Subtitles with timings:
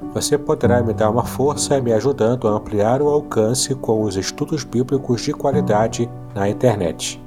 [0.00, 4.62] Você poderá me dar uma força me ajudando a ampliar o alcance com os estudos
[4.62, 7.20] bíblicos de qualidade na internet.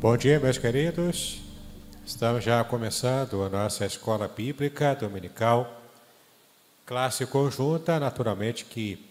[0.00, 1.40] Bom dia, meus queridos.
[2.04, 5.70] Estamos já começando a nossa escola bíblica dominical,
[6.86, 9.07] classe conjunta, naturalmente que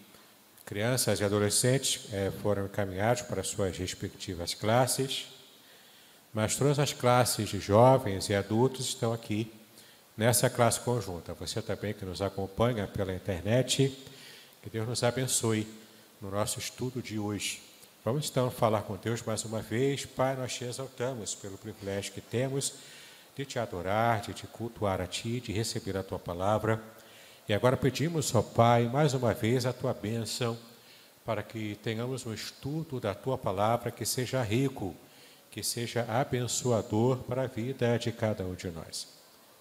[0.68, 5.26] crianças e adolescentes eh, foram encaminhados para suas respectivas classes,
[6.30, 9.50] mas todas as classes de jovens e adultos estão aqui
[10.14, 11.32] nessa classe conjunta.
[11.32, 13.98] Você também que nos acompanha pela internet,
[14.62, 15.66] que Deus nos abençoe
[16.20, 17.62] no nosso estudo de hoje.
[18.04, 20.04] Vamos então falar com Deus mais uma vez.
[20.04, 22.74] Pai, nós te exaltamos pelo privilégio que temos
[23.34, 26.78] de te adorar, de te cultuar a ti, de receber a tua palavra.
[27.48, 30.58] E agora pedimos, ó Pai, mais uma vez a tua bênção,
[31.24, 34.94] para que tenhamos um estudo da tua palavra que seja rico,
[35.50, 39.08] que seja abençoador para a vida de cada um de nós.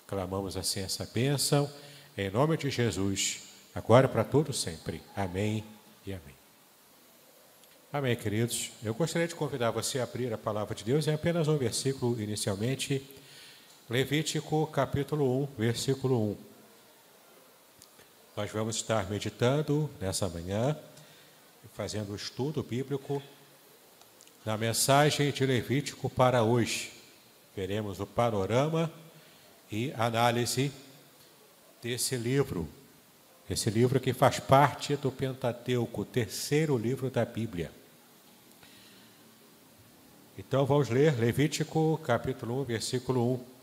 [0.06, 1.72] Clamamos assim essa bênção,
[2.18, 3.44] em nome de Jesus,
[3.74, 5.02] agora para todos sempre.
[5.16, 5.64] Amém
[6.06, 6.36] e amém.
[7.94, 8.72] Amém, queridos.
[8.84, 12.22] Eu gostaria de convidar você a abrir a palavra de Deus em apenas um versículo
[12.22, 13.02] inicialmente,
[13.90, 16.47] Levítico capítulo 1, versículo 1.
[18.38, 20.78] Nós vamos estar meditando nessa manhã,
[21.74, 23.20] fazendo o estudo bíblico
[24.46, 26.94] na mensagem de Levítico para hoje.
[27.56, 28.94] Veremos o panorama
[29.72, 30.72] e análise
[31.82, 32.70] desse livro.
[33.50, 37.72] Esse livro que faz parte do Pentateuco, o terceiro livro da Bíblia.
[40.38, 43.57] Então vamos ler Levítico capítulo 1, versículo 1.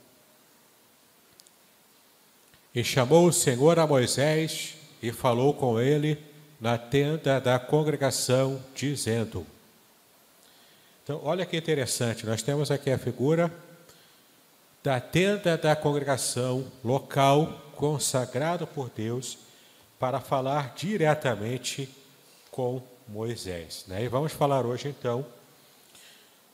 [2.74, 6.18] E chamou o Senhor a Moisés e falou com ele
[6.60, 9.46] na tenda da congregação, dizendo:
[11.02, 13.52] Então, olha que interessante, nós temos aqui a figura
[14.82, 19.38] da tenda da congregação local consagrado por Deus
[19.98, 21.88] para falar diretamente
[22.50, 23.84] com Moisés.
[23.86, 24.04] Né?
[24.04, 25.24] E vamos falar hoje então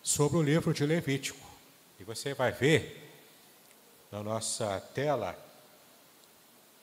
[0.03, 1.49] sobre o livro de Levítico.
[1.99, 3.11] E você vai ver
[4.13, 5.37] na nossa tela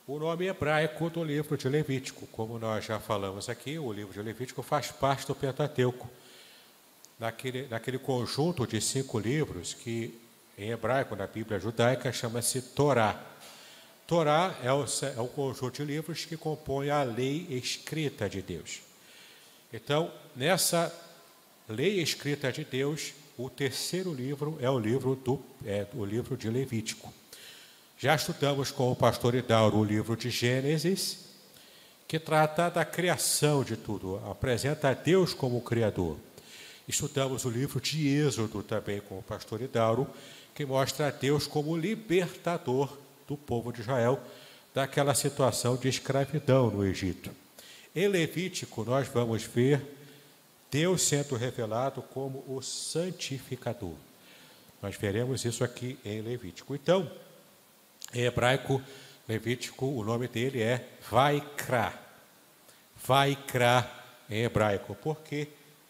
[0.07, 2.25] o nome hebraico do livro de Levítico.
[2.27, 6.09] Como nós já falamos aqui, o livro de Levítico faz parte do Pentateuco,
[7.19, 10.17] naquele conjunto de cinco livros que
[10.57, 13.21] em hebraico, na Bíblia judaica, chama-se Torá.
[14.07, 18.81] Torá é o, é o conjunto de livros que compõe a lei escrita de Deus.
[19.73, 20.91] Então, nessa
[21.67, 26.49] lei escrita de Deus, o terceiro livro é o livro do é, o livro de
[26.49, 27.13] Levítico.
[27.99, 31.17] Já estudamos com o pastor Idauro o livro de Gênesis,
[32.07, 36.15] que trata da criação de tudo, apresenta a Deus como Criador.
[36.87, 40.07] Estudamos o livro de Êxodo também com o pastor Idauro,
[40.53, 42.95] que mostra a Deus como libertador
[43.27, 44.21] do povo de Israel
[44.75, 47.31] daquela situação de escravidão no Egito.
[47.95, 49.81] Em Levítico, nós vamos ver
[50.69, 53.95] Deus sendo revelado como o santificador.
[54.83, 56.75] Nós veremos isso aqui em Levítico.
[56.75, 57.11] Então,
[58.13, 58.81] em hebraico,
[59.27, 61.93] Levítico, o nome dele é Vaikra.
[63.05, 63.89] Vaikra
[64.29, 64.95] em hebraico.
[64.95, 65.47] Por que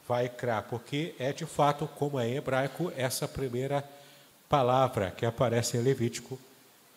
[0.07, 0.61] Vaikra?
[0.61, 3.87] Porque é de fato, como é em hebraico, essa primeira
[4.49, 6.39] palavra que aparece em Levítico,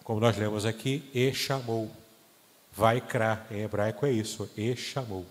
[0.02, 1.90] como nós lemos aqui, e chamou.
[2.72, 5.26] Vai crá, em hebraico é isso, e chamou.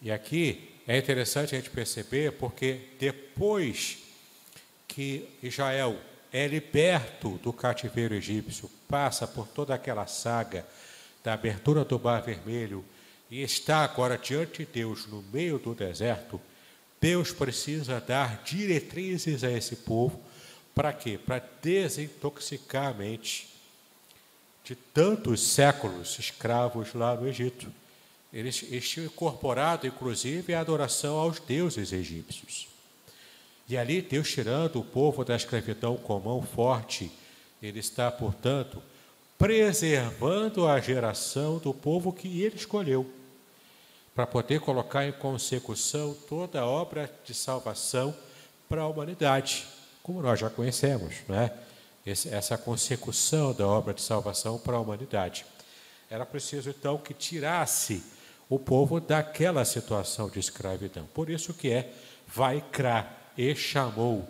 [0.00, 3.98] E aqui é interessante a gente perceber, porque depois
[4.88, 5.98] que Israel
[6.32, 10.66] é liberto do cativeiro egípcio, passa por toda aquela saga
[11.22, 12.84] da abertura do Mar Vermelho
[13.30, 16.40] e está agora diante de Deus no meio do deserto,
[17.00, 20.20] Deus precisa dar diretrizes a esse povo
[20.74, 21.18] para quê?
[21.18, 23.48] Para desintoxicar a mente,
[24.64, 27.70] de tantos séculos escravos lá no Egito.
[28.32, 32.71] Eles, eles tinham incorporado, inclusive, a adoração aos deuses egípcios.
[33.68, 37.10] E ali, Deus tirando o povo da escravidão com mão forte,
[37.62, 38.82] Ele está, portanto,
[39.38, 43.10] preservando a geração do povo que Ele escolheu,
[44.14, 48.14] para poder colocar em consecução toda a obra de salvação
[48.68, 49.66] para a humanidade,
[50.02, 51.52] como nós já conhecemos, não é?
[52.04, 55.46] essa consecução da obra de salvação para a humanidade.
[56.10, 58.02] Era preciso então que tirasse
[58.48, 61.06] o povo daquela situação de escravidão.
[61.14, 61.92] Por isso que é
[62.26, 64.28] vai crá e chamou,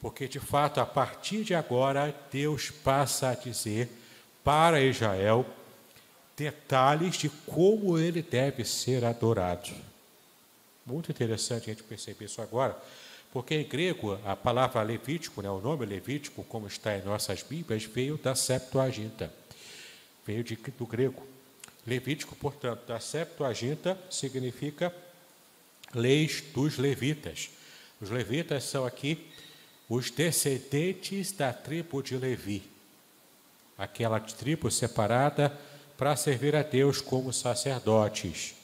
[0.00, 3.88] porque de fato a partir de agora Deus passa a dizer
[4.44, 5.44] para Israel
[6.36, 9.70] detalhes de como ele deve ser adorado.
[10.86, 12.76] Muito interessante a gente perceber isso agora,
[13.32, 17.84] porque em grego, a palavra Levítico, né, o nome Levítico, como está em nossas Bíblias,
[17.84, 19.32] veio da Septuaginta.
[20.24, 21.26] Veio de, do grego.
[21.86, 24.94] Levítico, portanto, da Septuaginta significa
[25.94, 27.50] leis dos levitas.
[28.00, 29.26] Os levitas são aqui
[29.88, 32.62] os descendentes da tribo de Levi.
[33.76, 35.56] Aquela tribo separada
[35.96, 38.54] para servir a Deus como sacerdotes,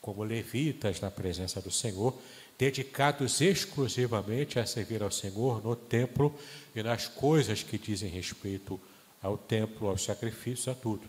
[0.00, 2.16] como levitas na presença do Senhor
[2.58, 6.34] dedicados exclusivamente a servir ao Senhor no templo
[6.74, 8.80] e nas coisas que dizem respeito
[9.20, 11.02] ao templo, aos sacrifícios, a tudo.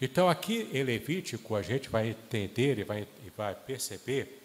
[0.00, 4.42] Então, aqui em Levítico, a gente vai entender e vai, e vai perceber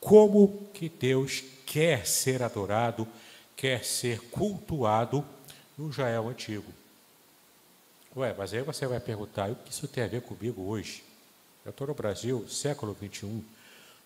[0.00, 3.06] como que Deus quer ser adorado,
[3.54, 5.24] quer ser cultuado
[5.76, 6.72] no Israel antigo.
[8.16, 11.04] Ué, mas aí você vai perguntar, o que isso tem a ver comigo hoje?
[11.64, 13.44] Eu estou no Brasil, século 21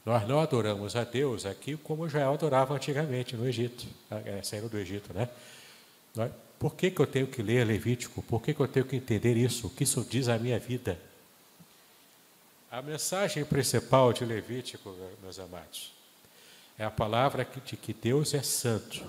[0.04, 4.78] nós não adoramos a Deus aqui como Israel adorava antigamente no Egito, é, saindo do
[4.78, 5.28] Egito, né?
[6.58, 8.22] Por que, que eu tenho que ler Levítico?
[8.22, 9.66] Por que, que eu tenho que entender isso?
[9.66, 10.98] O que isso diz à minha vida?
[12.74, 14.92] A mensagem principal de Levítico,
[15.22, 15.92] meus amados,
[16.76, 19.06] é a palavra de que Deus é santo.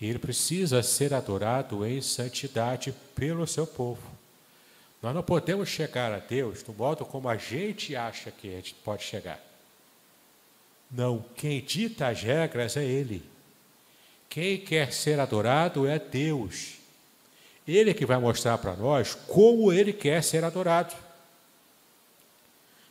[0.00, 4.02] E ele precisa ser adorado em santidade pelo seu povo.
[5.00, 8.74] Nós não podemos chegar a Deus do modo como a gente acha que a gente
[8.74, 9.38] pode chegar.
[10.90, 13.22] Não, quem dita as regras é Ele.
[14.28, 16.78] Quem quer ser adorado é Deus.
[17.68, 21.03] Ele que vai mostrar para nós como Ele quer ser adorado.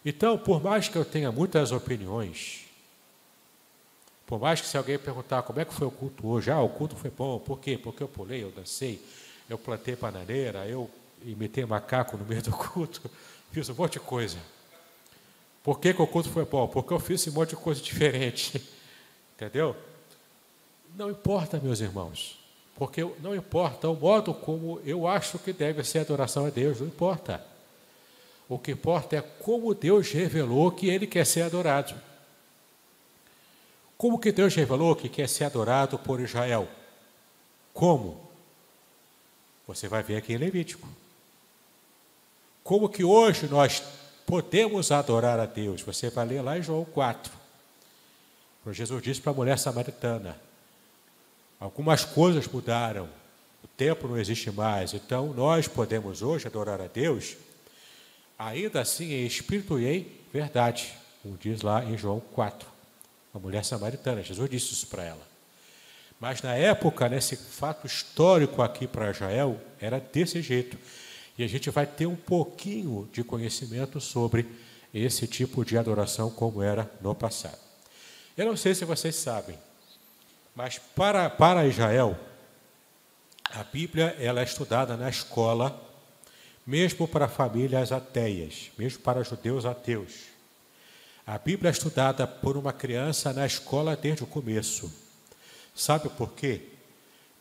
[0.06, 2.66] Então, por mais que eu tenha muitas opiniões,
[4.26, 6.70] por mais que se alguém perguntar como é que foi o culto hoje, ah, o
[6.70, 7.78] culto foi bom, por quê?
[7.78, 9.04] Porque eu pulei, eu dancei,
[9.50, 10.90] eu plantei bananeira, eu
[11.24, 13.10] imitei macaco no meio do culto,
[13.52, 14.38] fiz um monte de coisa.
[15.64, 16.68] Por que, que o culto foi bom?
[16.68, 18.62] Porque eu fiz um monte de coisa diferente.
[19.36, 19.76] Entendeu?
[20.96, 22.38] Não importa, meus irmãos.
[22.76, 26.82] Porque não importa o modo como eu acho que deve ser a adoração a Deus,
[26.82, 27.53] não importa.
[28.54, 31.96] O que importa é como Deus revelou que Ele quer ser adorado.
[33.98, 36.68] Como que Deus revelou que quer ser adorado por Israel?
[37.74, 38.30] Como?
[39.66, 40.88] Você vai ver aqui em Levítico.
[42.64, 43.82] Como que hoje nós
[44.26, 45.82] podemos adorar a Deus.
[45.82, 47.34] Você vai ler lá em João 4.
[48.64, 50.40] Quando Jesus disse para a mulher samaritana:
[51.60, 53.10] Algumas coisas mudaram,
[53.64, 57.36] o tempo não existe mais, então nós podemos hoje adorar a Deus,
[58.38, 62.68] ainda assim em espírito e em verdade, como diz lá em João 4.
[63.34, 65.34] A mulher samaritana, Jesus disse isso para ela.
[66.20, 70.78] Mas na época, nesse fato histórico aqui para Israel, era desse jeito.
[71.38, 74.46] E a gente vai ter um pouquinho de conhecimento sobre
[74.94, 77.58] esse tipo de adoração como era no passado.
[78.38, 79.58] Eu não sei se vocês sabem,
[80.56, 82.18] mas para, para Israel,
[83.50, 85.80] a Bíblia ela é estudada na escola,
[86.66, 90.34] mesmo para famílias ateias, mesmo para judeus ateus.
[91.26, 94.92] A Bíblia é estudada por uma criança na escola desde o começo.
[95.74, 96.62] Sabe por quê?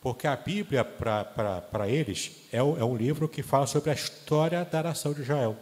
[0.01, 4.83] Porque a Bíblia, para eles, é, é um livro que fala sobre a história da
[4.83, 5.57] nação de Israel.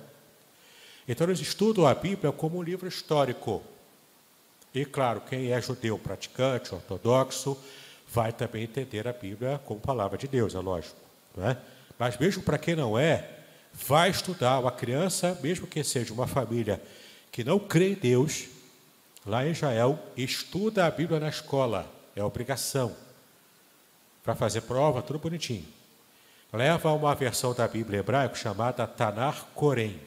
[1.08, 3.62] Então, eles estudam a Bíblia como um livro histórico.
[4.74, 7.58] E, claro, quem é judeu praticante, ortodoxo,
[8.08, 10.96] vai também entender a Bíblia como palavra de Deus, é lógico.
[11.36, 11.58] Não é?
[12.00, 13.41] Mas, mesmo para quem não é,
[13.74, 14.60] vai estudar.
[14.60, 16.82] Uma criança, mesmo que seja uma família
[17.32, 18.48] que não crê em Deus,
[19.26, 22.96] lá em Israel, estuda a Bíblia na escola, é obrigação
[24.24, 25.66] para fazer prova, tudo bonitinho.
[26.54, 30.00] Leva uma versão da Bíblia hebraica chamada Tanar Corém.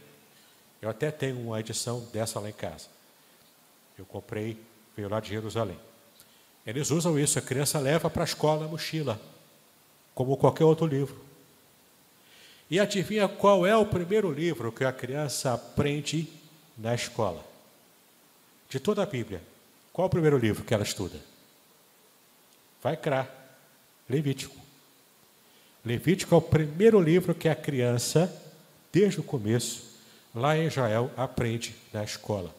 [0.81, 2.87] Eu até tenho uma edição dessa lá em casa.
[3.99, 4.59] Eu comprei,
[4.95, 5.79] veio lá de Jerusalém.
[6.67, 9.21] Eles usam isso, a criança leva para a escola a mochila,
[10.15, 11.17] como qualquer outro livro.
[12.71, 16.29] E adivinha qual é o primeiro livro que a criança aprende
[16.77, 17.45] na escola?
[18.69, 19.41] De toda a Bíblia.
[19.93, 21.19] Qual é o primeiro livro que ela estuda?
[22.83, 23.29] Vai crar.
[24.09, 24.57] Levítico.
[25.85, 28.33] Levítico é o primeiro livro que a criança,
[28.93, 29.85] desde o começo,
[30.35, 32.55] lá em Israel, aprende na escola.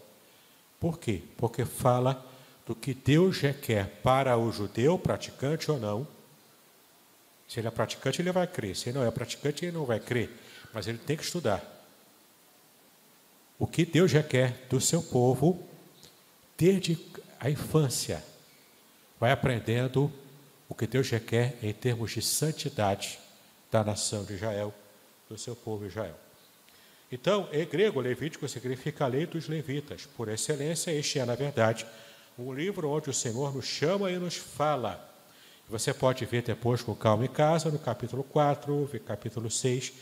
[0.79, 1.21] Por quê?
[1.37, 2.23] Porque fala
[2.65, 6.07] do que Deus requer para o judeu, praticante ou não.
[7.47, 8.75] Se ele é praticante, ele vai crer.
[8.75, 10.29] Se ele não é praticante, ele não vai crer.
[10.73, 11.63] Mas ele tem que estudar.
[13.57, 15.65] O que Deus requer do seu povo
[16.57, 16.97] desde
[17.39, 18.23] a infância.
[19.19, 20.11] Vai aprendendo
[20.67, 23.19] o que Deus requer em termos de santidade
[23.71, 24.73] da nação de Israel,
[25.29, 26.15] do seu povo Israel.
[27.11, 30.05] Então, em grego, Levítico significa a lei dos levitas.
[30.05, 31.85] Por excelência, este é, na verdade,
[32.37, 35.14] um livro onde o Senhor nos chama e nos fala.
[35.69, 39.93] Você pode ver depois com calma em casa, no capítulo 4, capítulo 6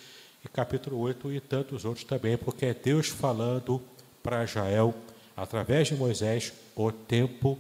[0.44, 3.82] e capítulo 8 e tantos outros também, porque é Deus falando
[4.22, 4.94] para Israel
[5.38, 7.58] através de Moisés o tempo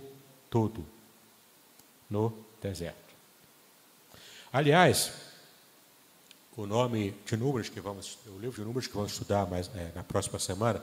[0.50, 0.86] todo
[2.10, 2.98] no deserto.
[4.52, 5.14] Aliás,
[6.58, 9.92] o nome de números que vamos, o livro de números que vamos estudar mais é,
[9.96, 10.82] na próxima semana,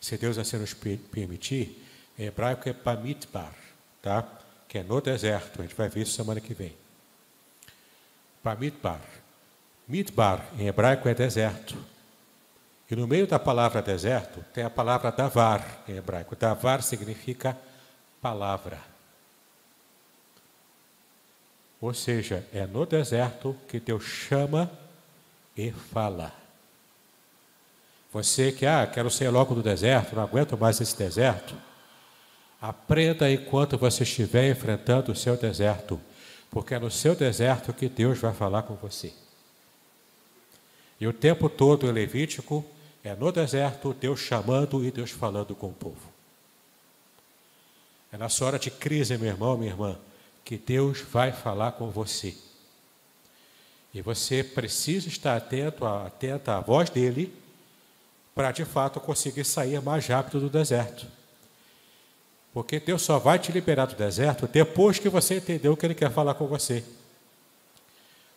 [0.00, 1.82] se Deus assim nos permitir,
[2.18, 3.54] em hebraico é Bamidbar,
[4.02, 4.26] tá?
[4.76, 5.60] Que é no deserto.
[5.60, 6.76] A gente vai ver isso semana que vem.
[8.44, 9.00] Bamidbar.
[9.88, 11.74] Midbar em hebraico é deserto.
[12.90, 16.36] E no meio da palavra deserto tem a palavra davar em hebraico.
[16.36, 17.56] Davar significa
[18.20, 18.78] palavra.
[21.80, 24.70] Ou seja, é no deserto que Deus chama
[25.56, 26.34] e fala.
[28.12, 31.54] Você que, ah, quero sair logo do deserto, não aguento mais esse deserto.
[32.66, 36.00] Aprenda enquanto você estiver enfrentando o seu deserto,
[36.50, 39.12] porque é no seu deserto que Deus vai falar com você.
[41.00, 42.64] E o tempo todo em Levítico
[43.04, 46.10] é no deserto Deus chamando e Deus falando com o povo.
[48.10, 49.96] É na sua hora de crise, meu irmão, minha irmã,
[50.44, 52.36] que Deus vai falar com você.
[53.94, 57.32] E você precisa estar atento, atenta à voz dele,
[58.34, 61.06] para de fato conseguir sair mais rápido do deserto.
[62.56, 65.94] Porque Deus só vai te liberar do deserto depois que você entender o que Ele
[65.94, 66.82] quer falar com você.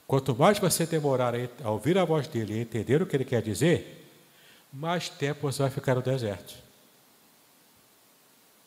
[0.05, 1.33] Quanto mais você demorar
[1.63, 4.11] a ouvir a voz dele e entender o que Ele quer dizer,
[4.73, 6.53] mais tempo você vai ficar no deserto.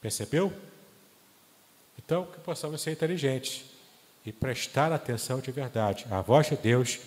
[0.01, 0.51] Percebeu?
[1.99, 3.67] Então, que possamos ser inteligentes
[4.25, 6.99] e prestar atenção de verdade à voz de Deus,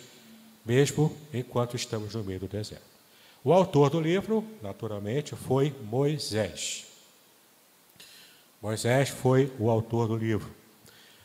[0.63, 2.85] mesmo enquanto estamos no meio do deserto.
[3.43, 6.93] O autor do livro, naturalmente, foi Moisés.
[8.65, 10.49] Moisés foi o autor do livro.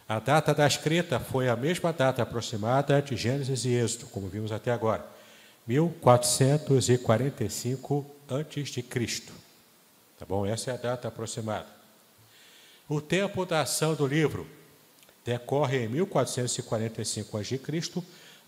[0.06, 4.52] A data da escrita foi a mesma data aproximada de Gênesis e Êxodo, como vimos
[4.52, 5.06] até agora,
[5.66, 8.85] 1445 a.C.
[10.18, 10.44] Tá bom?
[10.44, 11.64] Essa é a data aproximada.
[12.87, 14.47] O tempo da ação do livro
[15.25, 17.59] decorre em 1445 a.C.,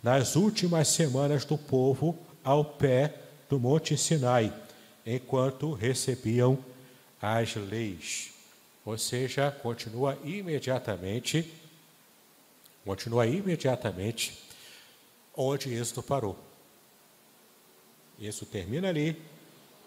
[0.02, 3.14] nas últimas semanas do povo ao pé
[3.48, 4.52] do Monte Sinai,
[5.06, 6.58] enquanto recebiam
[7.22, 8.31] as leis.
[8.84, 11.52] Ou seja, continua imediatamente,
[12.84, 14.38] continua imediatamente
[15.36, 16.38] onde Êxodo parou.
[18.18, 19.20] Isso termina ali,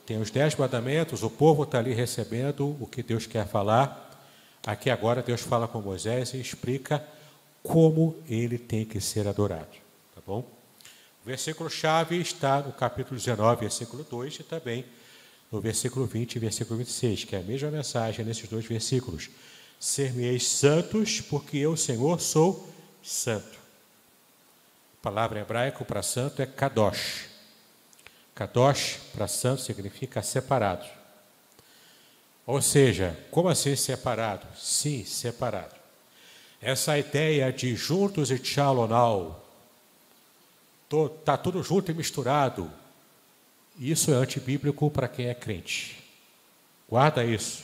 [0.06, 4.06] tem os dez mandamentos, o povo está ali recebendo o que Deus quer falar,
[4.66, 7.06] Aqui agora Deus fala com Moisés e explica
[7.62, 9.78] como ele tem que ser adorado.
[10.16, 10.40] Tá bom?
[10.40, 14.84] O versículo-chave está no capítulo 19, versículo 2, e também
[15.56, 19.30] no versículo 20 e versículo 26, que é a mesma mensagem nesses dois versículos.
[19.80, 22.70] Ser-me-eis santos, porque eu, Senhor, sou
[23.02, 23.58] santo.
[25.00, 27.30] A palavra hebraica para santo é kadosh.
[28.34, 30.86] Kadosh para santo significa separado.
[32.46, 34.46] Ou seja, como assim separado?
[34.58, 35.74] Sim, separado.
[36.62, 39.42] Essa ideia de juntos e tchalonal,
[40.92, 42.70] está tudo junto e misturado,
[43.78, 46.04] isso é antibíblico para quem é crente.
[46.90, 47.64] Guarda isso.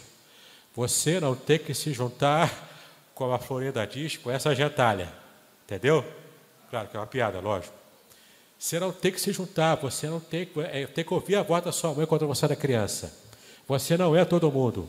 [0.75, 2.69] Você não tem que se juntar,
[3.15, 5.11] como a Florinda diz, com essa gentalha.
[5.65, 6.05] Entendeu?
[6.69, 7.73] Claro que é uma piada, lógico.
[8.57, 11.63] Você não tem que se juntar, você não tem, é, tem que ouvir a voz
[11.63, 13.11] da sua mãe quando você era criança.
[13.67, 14.87] Você não é todo mundo.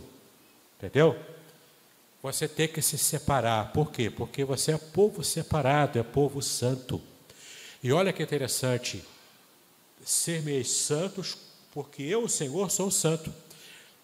[0.78, 1.16] Entendeu?
[2.22, 3.72] Você tem que se separar.
[3.72, 4.10] Por quê?
[4.10, 7.00] Porque você é povo separado, é povo santo.
[7.82, 9.04] E olha que interessante.
[10.04, 11.36] Ser meus santos,
[11.72, 13.32] porque eu, o Senhor, sou santo.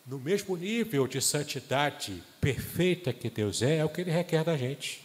[0.06, 4.56] No mesmo nível de santidade perfeita que Deus é, é o que Ele requer da
[4.56, 5.02] gente.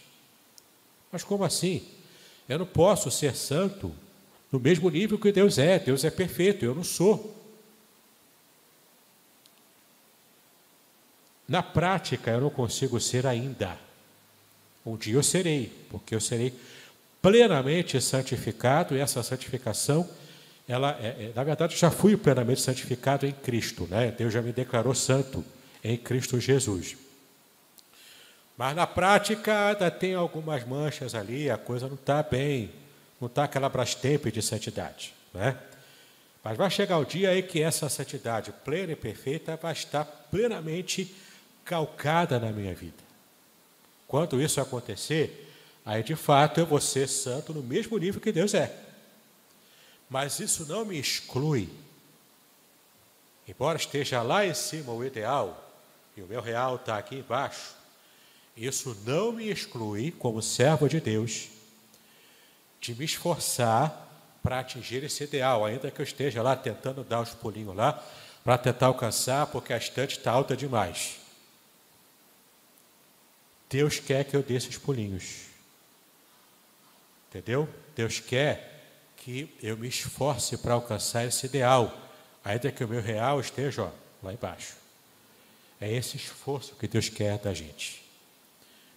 [1.12, 1.86] Mas como assim?
[2.48, 3.94] Eu não posso ser santo
[4.50, 5.78] no mesmo nível que Deus é.
[5.78, 7.34] Deus é perfeito, eu não sou.
[11.46, 13.78] Na prática, eu não consigo ser ainda.
[14.84, 16.54] Um dia eu serei, porque eu serei
[17.20, 20.08] plenamente santificado, e essa santificação,
[20.66, 24.10] ela, é, é, na verdade, já fui plenamente santificado em Cristo, né?
[24.16, 25.44] Deus já me declarou santo
[25.82, 26.96] em Cristo Jesus.
[28.56, 32.70] Mas na prática ainda tem algumas manchas ali, a coisa não está bem,
[33.20, 35.12] não está aquela brastempe de santidade.
[35.34, 35.56] Né?
[36.42, 41.14] Mas vai chegar o dia aí que essa santidade plena e perfeita vai estar plenamente
[41.64, 43.02] calcada na minha vida.
[44.06, 45.52] Quando isso acontecer,
[45.84, 48.83] aí de fato eu vou ser santo no mesmo nível que Deus é.
[50.14, 51.68] Mas isso não me exclui.
[53.48, 55.74] Embora esteja lá em cima o ideal,
[56.16, 57.74] e o meu real está aqui embaixo,
[58.56, 61.48] isso não me exclui, como servo de Deus,
[62.80, 64.08] de me esforçar
[64.40, 68.00] para atingir esse ideal, ainda que eu esteja lá tentando dar os pulinhos lá,
[68.44, 71.16] para tentar alcançar, porque a estante está alta demais.
[73.68, 75.46] Deus quer que eu dê esses pulinhos.
[77.28, 77.68] Entendeu?
[77.96, 78.73] Deus quer
[79.24, 81.96] que eu me esforce para alcançar esse ideal,
[82.44, 83.90] ainda que o meu real esteja ó,
[84.22, 84.74] lá embaixo.
[85.80, 88.04] É esse esforço que Deus quer da gente.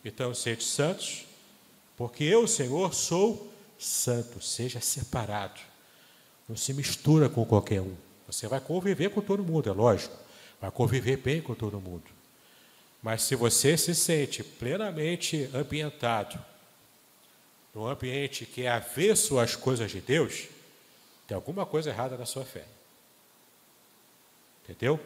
[0.03, 1.25] Então, sede santos,
[1.96, 4.41] porque eu, Senhor, sou santo.
[4.41, 5.62] Seja separado.
[6.48, 7.96] Não se mistura com qualquer um.
[8.27, 10.15] Você vai conviver com todo mundo, é lógico.
[10.60, 12.03] Vai conviver bem com todo mundo.
[13.01, 16.38] Mas se você se sente plenamente ambientado
[17.77, 20.48] num ambiente que é avesso às coisas de Deus,
[21.27, 22.65] tem alguma coisa errada na sua fé.
[24.63, 25.00] Entendeu?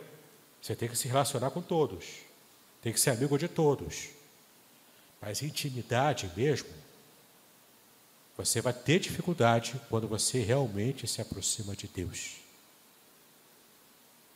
[0.61, 2.05] Você tem que se relacionar com todos.
[2.81, 4.11] Tem que ser amigo de todos.
[5.21, 6.69] Mas intimidade mesmo,
[8.37, 12.38] você vai ter dificuldade quando você realmente se aproxima de Deus.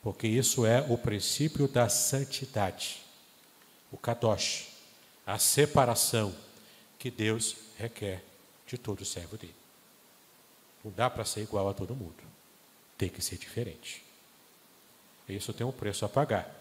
[0.04, 3.02] Porque isso é o princípio da santidade,
[3.94, 4.68] o kadosh,
[5.26, 6.36] a separação
[7.00, 8.24] que Deus requer
[8.68, 9.56] de todo servo dele.
[10.84, 12.24] Não dá para ser igual a todo mundo,
[12.98, 14.04] tem que ser diferente.
[15.28, 16.54] Isso tem um preço a pagar.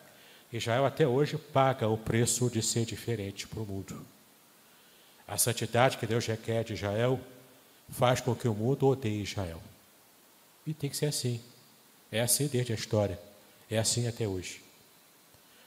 [0.52, 4.04] Israel até hoje paga o preço de ser diferente para o mundo.
[5.26, 7.20] A santidade que Deus requer de Israel
[7.88, 9.60] faz com que o mundo odeie Israel.
[10.66, 11.40] E tem que ser assim.
[12.10, 13.18] É assim desde a história.
[13.70, 14.62] É assim até hoje.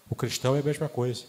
[0.09, 1.25] O cristão é a mesma coisa.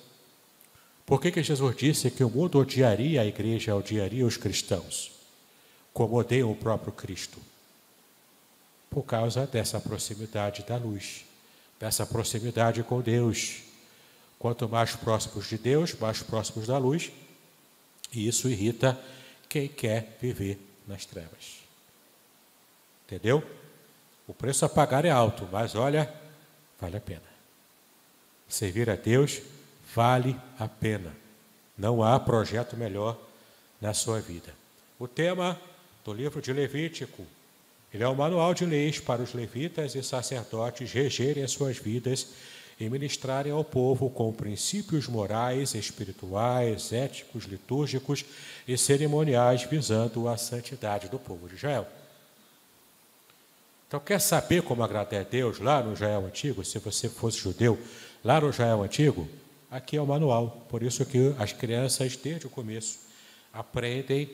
[1.09, 5.11] Por que, que Jesus disse que o mundo odiaria a igreja, odiaria os cristãos,
[5.91, 7.39] como odeiam o próprio Cristo?
[8.91, 11.25] Por causa dessa proximidade da luz,
[11.81, 13.63] dessa proximidade com Deus.
[14.39, 17.11] Quanto mais próximos de Deus, mais próximos da luz,
[18.13, 19.01] e isso irrita
[19.49, 21.63] quem quer viver nas trevas.
[23.07, 23.43] Entendeu?
[24.27, 26.13] O preço a pagar é alto, mas olha,
[26.79, 27.23] vale a pena.
[28.47, 29.41] Servir a Deus
[29.95, 31.13] vale a pena.
[31.77, 33.17] Não há projeto melhor
[33.81, 34.55] na sua vida.
[34.99, 35.59] O tema
[36.05, 37.25] do livro de Levítico,
[37.93, 42.29] ele é um manual de leis para os levitas e sacerdotes regerem as suas vidas
[42.81, 48.25] e ministrarem ao povo com princípios morais, espirituais, éticos, litúrgicos
[48.67, 51.87] e cerimoniais visando a santidade do povo de Israel.
[53.89, 56.63] Então, quer saber como agradar a Deus lá no Israel Antigo?
[56.63, 57.79] Se você fosse judeu,
[58.23, 59.27] lá no Israel Antigo,
[59.71, 60.67] aqui é o manual.
[60.69, 63.01] Por isso que as crianças, desde o começo,
[63.53, 64.31] aprendem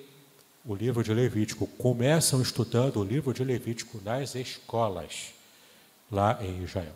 [0.64, 5.34] o livro de Levítico, começam estudando o livro de Levítico nas escolas,
[6.10, 6.94] lá em Israel.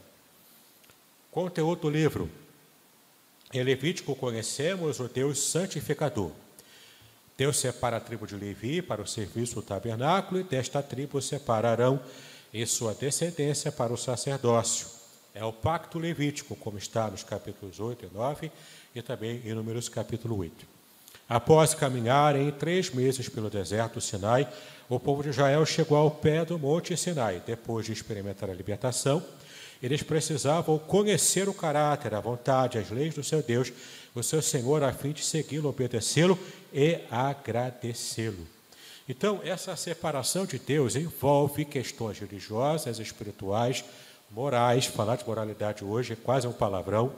[1.30, 2.30] Conteúdo do livro.
[3.52, 6.32] Em Levítico conhecemos o Deus santificador.
[7.36, 12.00] Deus separa a tribo de Levi para o serviço do tabernáculo, e desta tribo separarão
[12.52, 14.97] em sua descendência para o sacerdócio.
[15.38, 18.50] É o pacto levítico, como está nos capítulos 8 e 9
[18.92, 20.66] e também em Números capítulo 8.
[21.28, 24.48] Após caminharem três meses pelo deserto Sinai,
[24.88, 27.40] o povo de Israel chegou ao pé do Monte Sinai.
[27.46, 29.24] Depois de experimentar a libertação,
[29.80, 33.72] eles precisavam conhecer o caráter, a vontade, as leis do seu Deus,
[34.16, 36.36] o seu Senhor, a fim de segui-lo, obedecê-lo
[36.72, 38.44] e agradecê-lo.
[39.08, 43.84] Então, essa separação de Deus envolve questões religiosas, espirituais,
[44.30, 44.86] morais.
[44.86, 47.12] Falar de moralidade hoje é quase um palavrão,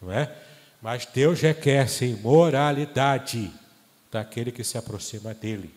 [0.00, 0.32] não é?
[0.80, 3.52] Mas Deus requer, sim, moralidade
[4.10, 5.74] daquele que se aproxima dele.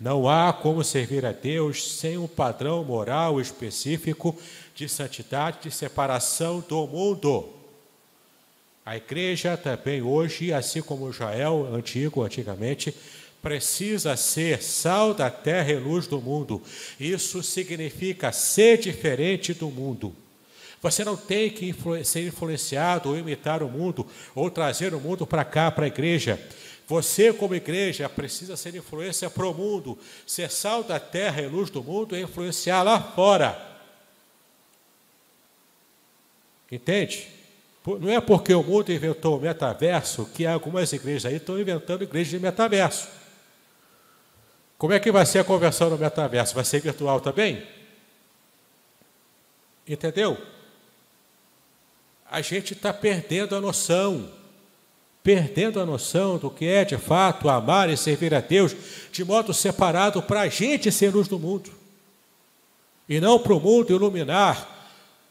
[0.00, 4.36] Não há como servir a Deus sem um padrão moral específico
[4.74, 7.52] de santidade, de separação do mundo.
[8.86, 12.94] A igreja também hoje, assim como Israel antigo, antigamente,
[13.42, 16.62] precisa ser sal da terra e luz do mundo.
[16.98, 20.14] Isso significa ser diferente do mundo.
[20.80, 25.26] Você não tem que influ ser influenciado ou imitar o mundo, ou trazer o mundo
[25.26, 26.40] para cá, para a igreja.
[26.86, 31.68] Você, como igreja, precisa ser influência para o mundo, ser sal da terra e luz
[31.68, 33.60] do mundo e influenciar lá fora.
[36.70, 37.28] Entende?
[37.84, 42.30] Não é porque o mundo inventou o metaverso que algumas igrejas aí estão inventando igrejas
[42.30, 43.17] de metaverso.
[44.78, 46.54] Como é que vai ser a conversão no metaverso?
[46.54, 47.66] Vai ser virtual também?
[49.86, 50.38] Entendeu?
[52.30, 54.30] A gente está perdendo a noção,
[55.22, 58.76] perdendo a noção do que é de fato amar e servir a Deus
[59.10, 61.72] de modo separado para a gente ser luz do mundo
[63.08, 64.76] e não para o mundo iluminar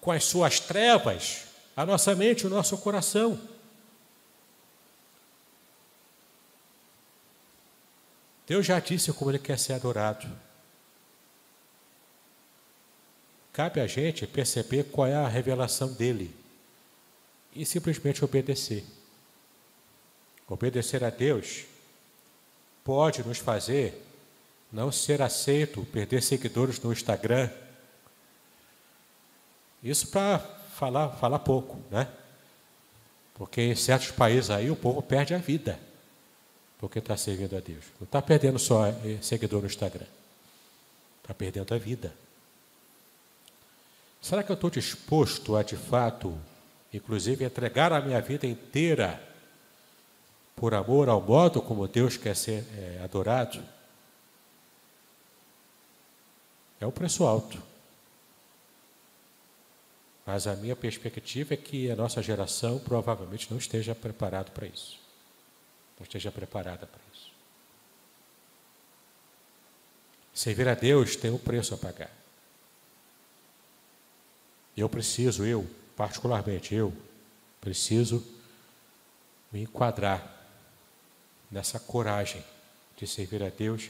[0.02, 3.40] com as suas trevas a nossa mente, o nosso coração.
[8.48, 10.26] Deus já disse como Ele quer ser adorado.
[13.52, 16.34] Cabe a gente perceber qual é a revelação dele
[17.54, 18.86] e simplesmente obedecer.
[20.48, 21.66] Obedecer a Deus
[22.86, 24.02] pode nos fazer
[24.72, 27.50] não ser aceito, perder seguidores no Instagram.
[29.84, 32.08] Isso para falar, falar pouco, né?
[33.34, 35.87] Porque em certos países aí o povo perde a vida
[36.80, 37.86] porque está servindo a Deus.
[38.00, 40.06] Não está perdendo só eh, seguidor no Instagram.
[41.22, 42.14] Está perdendo a vida.
[44.22, 46.38] Será que eu estou disposto a, de fato,
[46.94, 49.22] inclusive, entregar a minha vida inteira
[50.56, 53.64] por amor ao modo como Deus quer ser é, adorado?
[56.80, 57.62] É um preço alto.
[60.26, 65.07] Mas a minha perspectiva é que a nossa geração provavelmente não esteja preparado para isso
[65.98, 67.32] não esteja preparada para isso.
[70.34, 72.12] Servir a Deus tem um preço a pagar.
[74.76, 76.94] Eu preciso, eu, particularmente eu,
[77.60, 78.24] preciso
[79.52, 80.36] me enquadrar
[81.50, 82.44] nessa coragem
[82.96, 83.90] de servir a Deus,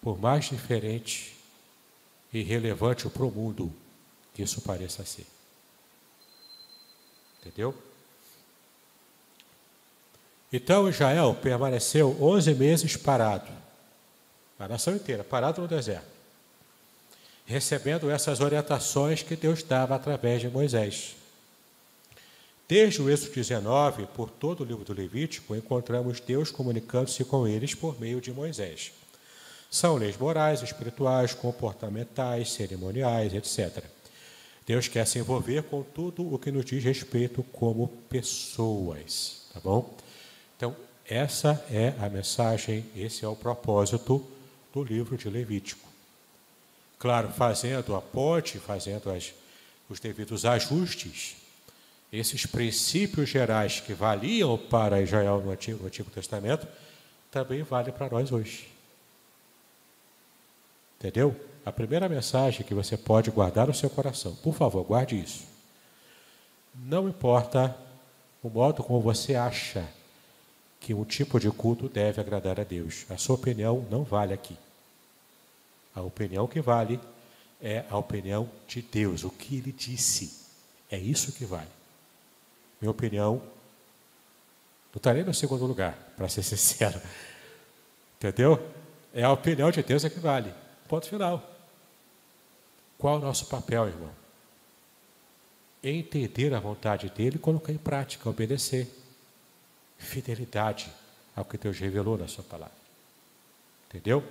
[0.00, 1.36] por mais diferente
[2.32, 3.72] e relevante para o mundo
[4.34, 5.26] que isso pareça ser.
[7.40, 7.74] Entendeu?
[10.52, 13.48] Então Israel permaneceu 11 meses parado,
[14.58, 16.06] a nação inteira, parado no deserto,
[17.44, 21.16] recebendo essas orientações que Deus dava através de Moisés.
[22.66, 27.74] Desde o Êxodo 19, por todo o livro do Levítico, encontramos Deus comunicando-se com eles
[27.74, 28.92] por meio de Moisés.
[29.70, 33.84] São leis morais, espirituais, comportamentais, cerimoniais, etc.
[34.66, 39.94] Deus quer se envolver com tudo o que nos diz respeito como pessoas, tá bom?
[40.58, 40.74] Então,
[41.06, 44.26] essa é a mensagem, esse é o propósito
[44.74, 45.88] do livro de Levítico.
[46.98, 49.32] Claro, fazendo a ponte, fazendo as,
[49.88, 51.36] os devidos ajustes,
[52.12, 56.66] esses princípios gerais que valiam para Israel no Antigo, no Antigo Testamento,
[57.30, 58.68] também vale para nós hoje.
[60.98, 61.36] Entendeu?
[61.64, 65.44] A primeira mensagem que você pode guardar no seu coração, por favor, guarde isso.
[66.74, 67.76] Não importa
[68.42, 69.88] o modo como você acha
[70.80, 73.04] que um tipo de culto deve agradar a Deus.
[73.10, 74.56] A sua opinião não vale aqui.
[75.94, 77.00] A opinião que vale
[77.60, 80.46] é a opinião de Deus, o que ele disse.
[80.90, 81.68] É isso que vale.
[82.80, 83.42] Minha opinião
[84.92, 87.00] não está nem no segundo lugar, para ser sincero.
[88.16, 88.64] Entendeu?
[89.12, 90.52] É a opinião de Deus é que vale.
[90.86, 91.42] Ponto final.
[92.96, 94.10] Qual o nosso papel, irmão?
[95.82, 98.88] Entender a vontade dele e colocar em prática, obedecer
[99.98, 100.90] fidelidade
[101.34, 102.76] ao que Deus revelou na sua palavra.
[103.88, 104.24] Entendeu?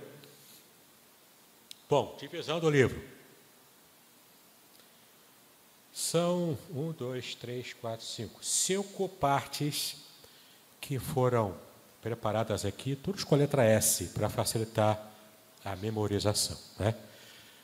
[1.88, 3.02] Bom, divisão do livro.
[5.92, 8.44] São um, dois, três, quatro, cinco.
[8.44, 9.96] Cinco partes
[10.80, 11.54] que foram
[12.00, 15.10] preparadas aqui, todos com a letra S, para facilitar
[15.64, 16.56] a memorização.
[16.78, 16.94] Né?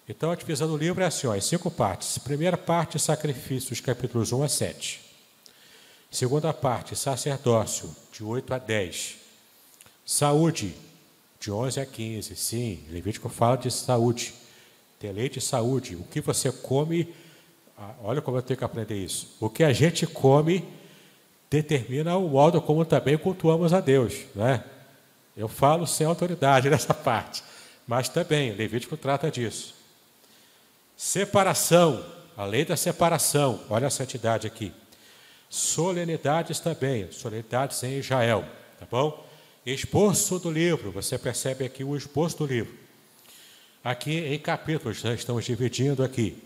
[0.08, 2.18] Então, a divisão do livro é assim, ó, cinco partes.
[2.18, 5.03] Primeira parte, sacrifícios, capítulos 1 a 7.
[6.14, 9.16] Segunda parte, sacerdócio, de 8 a 10.
[10.06, 10.72] Saúde,
[11.40, 12.36] de 11 a 15.
[12.36, 14.32] Sim, Levítico fala de saúde.
[15.00, 15.96] Tem lei de saúde.
[15.96, 17.12] O que você come,
[17.76, 19.34] ah, olha como eu tenho que aprender isso.
[19.40, 20.64] O que a gente come
[21.50, 24.14] determina o modo como também cultuamos a Deus.
[24.36, 24.62] Né?
[25.36, 27.42] Eu falo sem autoridade nessa parte,
[27.88, 29.74] mas também, Levítico trata disso.
[30.96, 34.72] Separação, a lei da separação, olha a santidade aqui
[35.54, 38.44] solenidades também, solenidades em Israel,
[38.78, 39.24] tá bom?
[39.64, 40.90] esboço do livro.
[40.90, 42.74] Você percebe aqui o esboço do livro.
[43.82, 46.36] Aqui em capítulos, nós estamos dividindo aqui.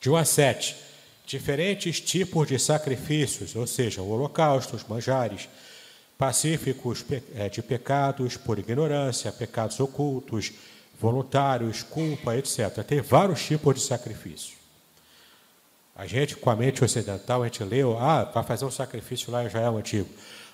[0.00, 0.76] De 1 a 7,
[1.26, 5.48] diferentes tipos de sacrifícios, ou seja, holocaustos, manjares,
[6.18, 7.04] pacíficos
[7.34, 10.52] eh, de pecados por ignorância, pecados ocultos,
[11.00, 12.84] voluntários, culpa, etc.
[12.86, 14.61] Tem vários tipos de sacrifício.
[15.94, 19.42] A gente, com a mente ocidental, a gente leu, ah, vai fazer um sacrifício lá
[19.42, 20.08] em Israel antigo.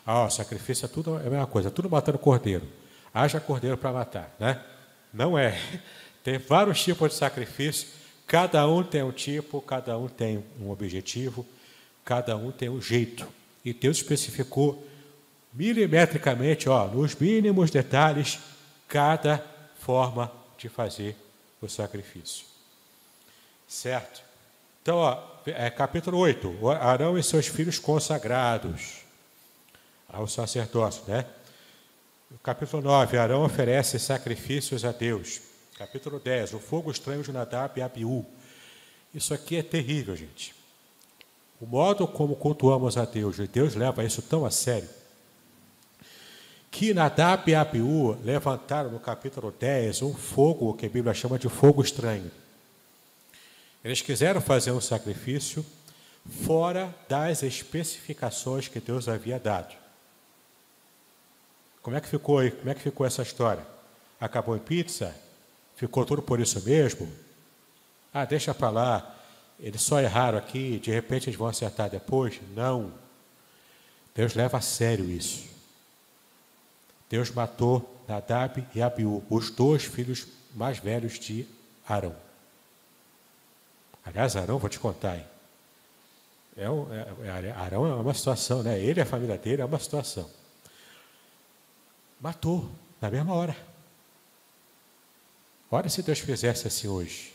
[0.05, 2.67] Ah, o sacrifício é tudo é a mesma coisa, tudo matando cordeiro.
[3.13, 4.61] Haja cordeiro para matar, né?
[5.13, 5.59] Não é.
[6.25, 7.89] Tem vários tipos de sacrifício,
[8.27, 11.47] cada um tem um tipo, cada um tem um objetivo,
[12.05, 13.27] cada um tem um jeito.
[13.65, 14.87] E Deus especificou
[15.55, 18.39] milimetricamente, ó, nos mínimos detalhes,
[18.87, 19.43] cada
[19.79, 21.17] forma de fazer
[21.63, 22.45] o sacrifício.
[23.67, 24.28] Certo?
[24.89, 29.03] Então, ó, é, capítulo 8, Arão e seus filhos consagrados
[30.09, 31.27] ao sacerdócio, né?
[32.43, 35.43] Capítulo 9, Arão oferece sacrifícios a Deus.
[35.77, 38.25] Capítulo 10, o fogo estranho de Nadab e Abiú.
[39.15, 40.55] Isso aqui é terrível, gente.
[41.61, 44.89] O modo como cultuamos a Deus, e Deus leva isso tão a sério,
[46.71, 51.51] que Nadab e Abiú levantaram no capítulo 10 um fogo que a Bíblia chama de
[51.51, 52.31] fogo estranho.
[53.85, 55.65] Eles quiseram fazer um sacrifício
[56.45, 59.75] fora das especificações que Deus havia dado.
[61.83, 62.51] Como é que ficou aí?
[62.51, 63.65] Como é que ficou essa história?
[64.21, 65.15] Acabou em pizza?
[65.77, 67.11] Ficou tudo por isso mesmo?
[68.13, 69.15] Ah, deixa para lá.
[69.61, 72.41] Eles só erraram aqui, de repente eles vão acertar depois?
[72.55, 72.93] Não.
[74.15, 75.47] Deus leva a sério isso.
[77.09, 81.47] Deus matou Nadab e Abiú, os dois filhos mais velhos de
[81.87, 82.15] Arão.
[84.09, 85.27] Aliás, Arão, vou te contar, hein?
[86.57, 88.81] É, um, é, é Arão é uma situação, né?
[88.81, 90.29] Ele e a família dele é uma situação.
[92.19, 92.71] Matou
[93.03, 93.55] na mesma hora.
[95.71, 97.35] Olha se Deus fizesse assim hoje.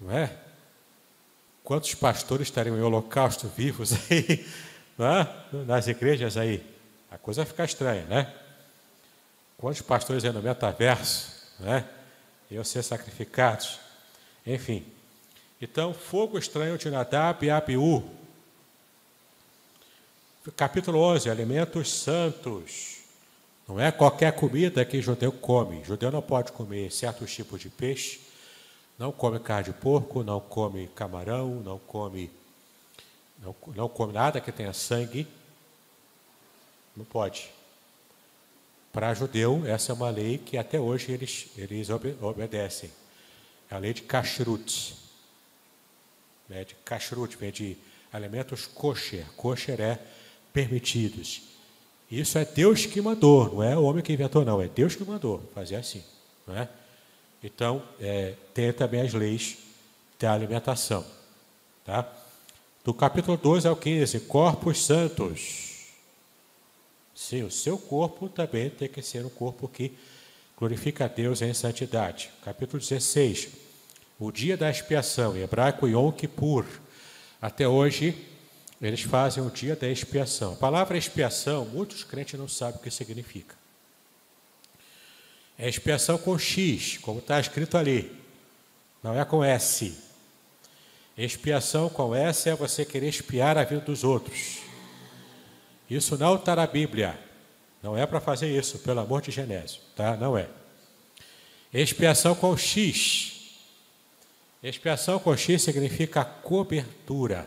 [0.00, 0.34] Não é?
[1.62, 4.46] Quantos pastores estariam em holocausto vivos aí,
[4.98, 5.64] é?
[5.66, 6.64] nas igrejas aí?
[7.10, 8.34] A coisa vai ficar estranha, né?
[9.58, 11.86] Quantos pastores aí no metaverso, né?
[12.50, 13.78] Iam ser sacrificados.
[14.46, 14.93] Enfim.
[15.60, 18.02] Então, fogo estranho de Nadab e Abiú.
[20.56, 22.98] Capítulo 11, alimentos santos.
[23.66, 25.82] Não é qualquer comida que judeu come.
[25.84, 28.20] Judeu não pode comer certos tipos de peixe,
[28.98, 32.30] não come carne de porco, não come camarão, não come,
[33.38, 35.26] não, não come nada que tenha sangue.
[36.96, 37.50] Não pode.
[38.92, 42.90] Para judeu, essa é uma lei que até hoje eles, eles obedecem.
[43.70, 45.03] É a lei de kashrut.
[46.54, 47.76] Né, de kashrut, de
[48.12, 49.26] alimentos kosher.
[49.36, 49.98] Kosher é
[50.52, 51.42] permitidos.
[52.08, 54.62] Isso é Deus que mandou, não é o homem que inventou, não.
[54.62, 56.04] É Deus que mandou fazer assim.
[56.46, 56.68] Não é?
[57.42, 59.58] Então, é, tem também as leis
[60.16, 61.04] da alimentação.
[61.84, 62.08] Tá?
[62.84, 65.88] Do capítulo 12 ao 15, corpos santos.
[67.16, 69.92] Sim, o seu corpo também tem que ser um corpo que
[70.56, 72.30] glorifica a Deus em santidade.
[72.44, 73.63] Capítulo 16.
[74.18, 76.64] O dia da expiação, em hebraico Yom Kippur.
[77.40, 78.16] Até hoje,
[78.80, 80.52] eles fazem o dia da expiação.
[80.52, 83.54] A palavra expiação, muitos crentes não sabem o que significa.
[85.58, 88.10] É expiação com X, como está escrito ali.
[89.02, 89.96] Não é com S.
[91.16, 94.58] Expiação com S é você querer espiar a vida dos outros.
[95.88, 97.18] Isso não está na Bíblia.
[97.82, 100.16] Não é para fazer isso, pelo amor de Genésio, tá?
[100.16, 100.48] Não é.
[101.72, 103.33] Expiação com X.
[104.64, 107.46] Expiação com X significa cobertura.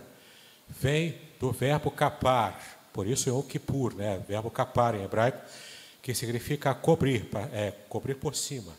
[0.69, 2.77] Vem do verbo capar.
[2.93, 4.21] Por isso é o Kippur, né?
[4.27, 5.41] Verbo capar em hebraico,
[5.99, 8.71] que significa cobrir, é, cobrir por cima.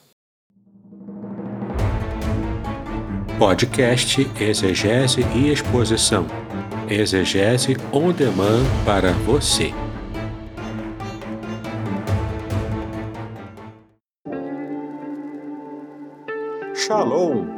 [3.41, 6.25] Podcast Exegese e Exposição
[6.89, 9.73] Exegese on demand para você.
[16.77, 17.58] Shalom!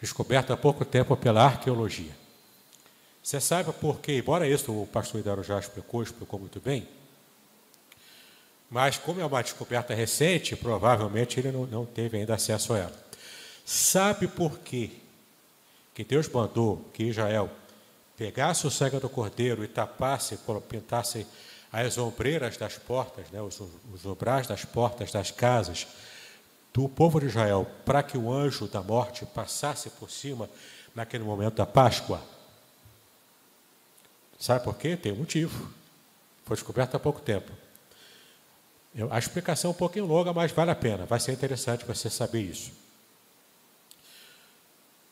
[0.00, 2.12] descoberto há pouco tempo pela arqueologia.
[3.22, 4.18] Você sabe por quê?
[4.18, 6.86] Embora isso o pastor Hidaro já explicou, explicou muito bem,
[8.70, 13.04] Mas, como é uma descoberta recente, provavelmente ele não, não teve ainda acesso a ela.
[13.64, 14.90] Sabe por quê?
[15.94, 17.48] Que Deus mandou que Israel
[18.16, 21.26] pegasse o sangue do cordeiro e tapasse, pintasse
[21.72, 23.60] as ombreiras das portas, né, os,
[23.92, 25.86] os obrais das portas das casas
[26.74, 30.50] do povo de Israel, para que o anjo da morte passasse por cima
[30.92, 32.20] naquele momento da Páscoa.
[34.40, 34.96] Sabe por quê?
[34.96, 35.72] Tem um motivo.
[36.44, 37.52] Foi descoberto há pouco tempo.
[39.08, 41.06] A explicação é um pouquinho longa, mas vale a pena.
[41.06, 42.72] Vai ser interessante você saber isso.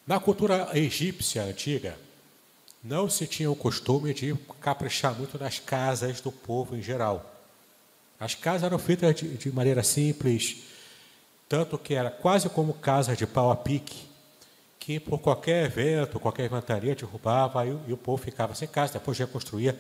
[0.05, 1.97] Na cultura egípcia antiga,
[2.83, 7.33] não se tinha o costume de caprichar muito nas casas do povo em geral.
[8.19, 10.72] As casas eram feitas de, de maneira simples,
[11.53, 14.09] tanto que era quase como casa de pau a pique,
[14.79, 19.19] que por qualquer evento, qualquer inventaria derrubava e, e o povo ficava sem casa, depois
[19.19, 19.79] reconstruía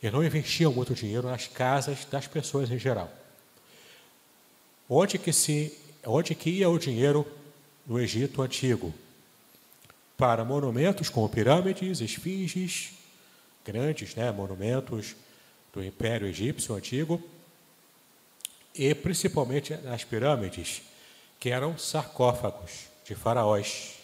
[0.00, 3.10] e não investiam muito dinheiro nas casas das pessoas em geral.
[4.88, 7.26] Onde que, se, onde que ia o dinheiro
[7.84, 8.94] no Egito Antigo?
[10.16, 12.92] para monumentos como pirâmides, esfinges,
[13.64, 15.16] grandes né, monumentos
[15.72, 17.20] do Império Egípcio Antigo,
[18.74, 20.82] e principalmente nas pirâmides,
[21.40, 23.96] que eram sarcófagos de faraós.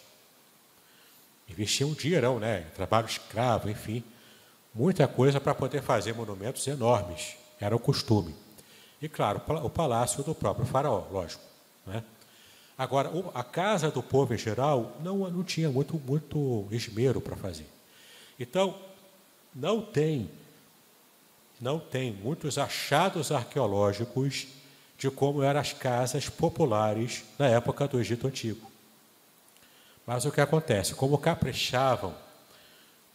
[1.47, 4.03] Investiam um dinheirão, né, trabalho escravo, enfim,
[4.73, 8.35] muita coisa para poder fazer monumentos enormes, era o costume.
[8.99, 11.43] E, claro, o palácio do próprio faraó, lógico.
[11.85, 12.03] Né?
[12.75, 17.67] Agora, a casa do povo em geral não, não tinha muito, muito esmero para fazer.
[18.39, 18.75] Então,
[19.53, 20.29] não tem,
[21.61, 24.47] não tem muitos achados arqueológicos
[24.97, 28.71] de como eram as casas populares na época do Egito Antigo.
[30.05, 30.95] Mas o que acontece?
[30.95, 32.15] Como caprichavam,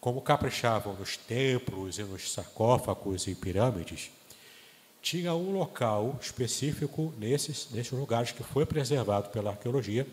[0.01, 4.11] como caprichavam nos templos e nos sarcófagos e pirâmides,
[5.01, 10.07] tinha um local específico nesses, nesses lugares que foi preservado pela arqueologia,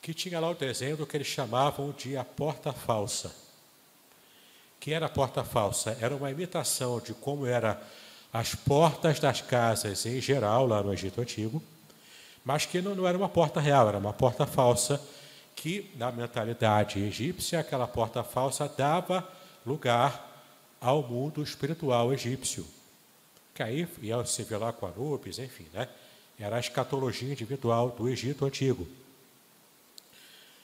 [0.00, 3.34] que tinha lá o desenho do que eles chamavam de a porta falsa.
[4.80, 5.96] Que era a porta falsa?
[6.00, 7.76] Era uma imitação de como eram
[8.34, 11.62] as portas das casas em geral lá no Egito Antigo,
[12.44, 15.00] mas que não, não era uma porta real, era uma porta falsa
[15.56, 19.26] que, na mentalidade egípcia, aquela porta falsa dava
[19.64, 20.44] lugar
[20.78, 22.66] ao mundo espiritual egípcio
[23.54, 25.88] que aí ia se ver lá com Anubis, enfim, né?
[26.38, 28.86] Era a escatologia individual do Egito Antigo.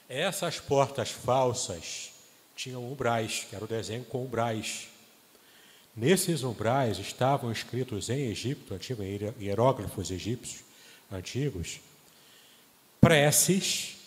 [0.09, 2.11] Essas portas falsas
[2.53, 4.89] tinham umbrais, que era o desenho com umbrais.
[5.95, 9.03] Nesses umbrais estavam escritos em Egito antigo,
[9.39, 10.63] hieróglifos egípcios
[11.11, 11.81] antigos,
[13.01, 13.97] preces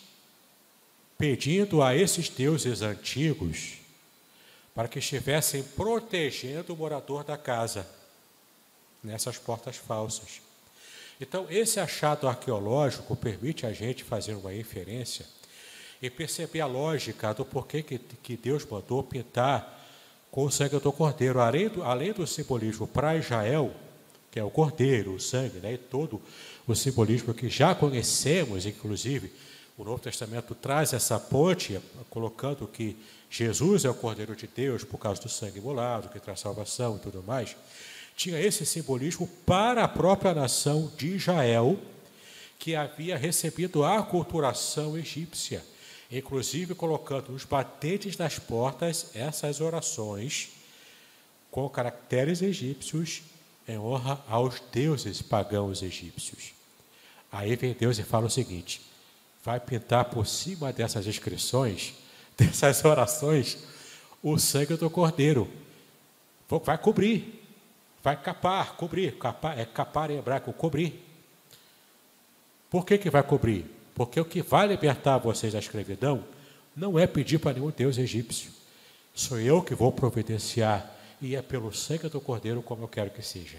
[1.17, 3.77] pedindo a esses deuses antigos
[4.73, 7.87] para que estivessem protegendo o morador da casa
[9.03, 10.41] nessas portas falsas.
[11.21, 15.25] Então, esse achado arqueológico permite a gente fazer uma inferência
[16.01, 19.74] e perceber a lógica do porquê que, que Deus mandou pintar
[20.35, 21.39] com o sangue do cordeiro.
[21.39, 23.73] Além do, além do simbolismo para Israel,
[24.29, 26.21] que é o cordeiro, o sangue, né, e todo
[26.67, 29.31] o simbolismo que já conhecemos, inclusive
[29.77, 32.97] o Novo Testamento traz essa ponte, colocando que
[33.29, 36.99] Jesus é o cordeiro de Deus por causa do sangue imolado, que traz salvação e
[36.99, 37.55] tudo mais
[38.17, 41.77] tinha esse simbolismo para a própria nação de Israel,
[42.57, 45.63] que havia recebido a aculturação egípcia,
[46.17, 50.49] inclusive colocando nos batentes das portas essas orações
[51.51, 53.23] com caracteres egípcios
[53.67, 56.53] em honra aos deuses pagãos egípcios.
[57.31, 58.81] Aí vem Deus e fala o seguinte:
[59.43, 61.93] vai pintar por cima dessas inscrições,
[62.37, 63.57] dessas orações,
[64.23, 65.49] o sangue do cordeiro.
[66.63, 67.43] Vai cobrir,
[68.03, 69.17] vai capar, cobrir.
[69.17, 71.03] Capar, é capar em hebraico, cobrir.
[72.69, 73.74] Por que, que vai cobrir?
[73.95, 76.23] Porque o que vai libertar vocês da escravidão
[76.75, 78.51] não é pedir para nenhum Deus egípcio.
[79.13, 83.21] Sou eu que vou providenciar, e é pelo sangue do Cordeiro como eu quero que
[83.21, 83.57] seja.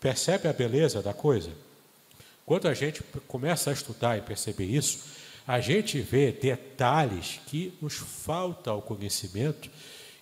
[0.00, 1.50] Percebe a beleza da coisa?
[2.44, 5.04] Quando a gente começa a estudar e perceber isso,
[5.46, 9.70] a gente vê detalhes que nos falta ao conhecimento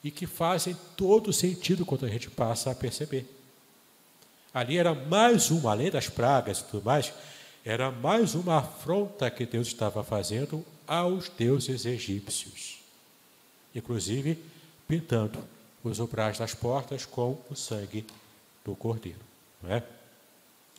[0.04, 3.26] e que fazem todo sentido quando a gente passa a perceber.
[4.52, 7.12] Ali era mais uma, além das pragas e tudo mais,
[7.66, 12.78] era mais uma afronta que Deus estava fazendo aos deuses egípcios.
[13.74, 14.40] Inclusive
[14.86, 15.42] pintando
[15.82, 18.06] os umbrais das portas com o sangue
[18.64, 19.18] do cordeiro.
[19.60, 19.82] Não é?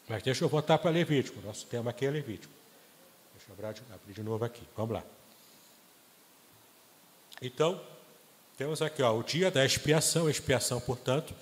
[0.07, 1.41] Mas deixa eu voltar para Levítico.
[1.45, 2.53] Nosso tema aqui é Levítico.
[3.35, 4.63] Deixa eu abrir de novo aqui.
[4.77, 5.03] Vamos lá.
[7.41, 7.81] Então,
[8.57, 10.29] temos aqui ó, o dia da expiação.
[10.29, 11.35] Expiação, portanto,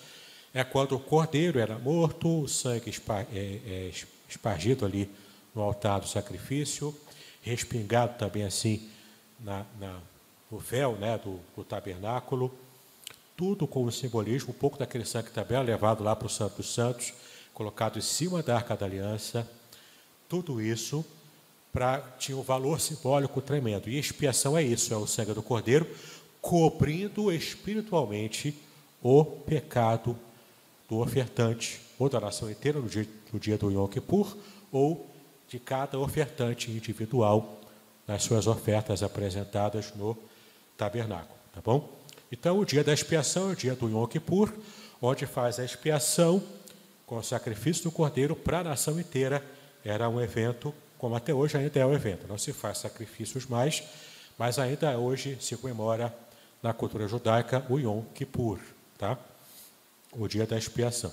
[0.56, 2.92] é quando o cordeiro era morto, o sangue
[3.32, 3.92] é, é
[4.28, 5.08] espargido ali
[5.56, 6.94] no altar do sacrifício,
[7.42, 8.90] respingado também assim
[9.40, 10.00] na, na,
[10.52, 12.54] no véu né, do, do tabernáculo,
[13.38, 16.74] tudo com o simbolismo, um pouco daquele sangue também levado lá para o Santo dos
[16.74, 17.14] Santos,
[17.54, 19.50] colocado em cima da Arca da Aliança,
[20.28, 21.06] tudo isso
[21.72, 23.90] para tinha um valor simbólico tremendo.
[23.90, 25.86] E expiação é isso, é o sangue do Cordeiro,
[26.42, 28.58] cobrindo espiritualmente
[29.02, 30.18] o pecado
[30.88, 34.38] do ofertante, ou da nação inteira no dia, no dia do Yom Kippur,
[34.72, 35.10] ou
[35.48, 37.60] de cada ofertante individual
[38.08, 40.18] nas suas ofertas apresentadas no
[40.78, 41.90] tabernáculo, tá bom?
[42.32, 44.52] Então, o dia da expiação é o dia do Yom Kippur,
[45.02, 46.42] onde faz a expiação
[47.06, 49.44] com o sacrifício do cordeiro para a nação inteira.
[49.84, 52.28] Era um evento, como até hoje ainda é um evento.
[52.28, 53.84] Não se faz sacrifícios mais,
[54.38, 56.14] mas ainda hoje se comemora
[56.62, 58.60] na cultura judaica o Yom Kippur,
[58.98, 59.18] tá?
[60.12, 61.12] o dia da expiação.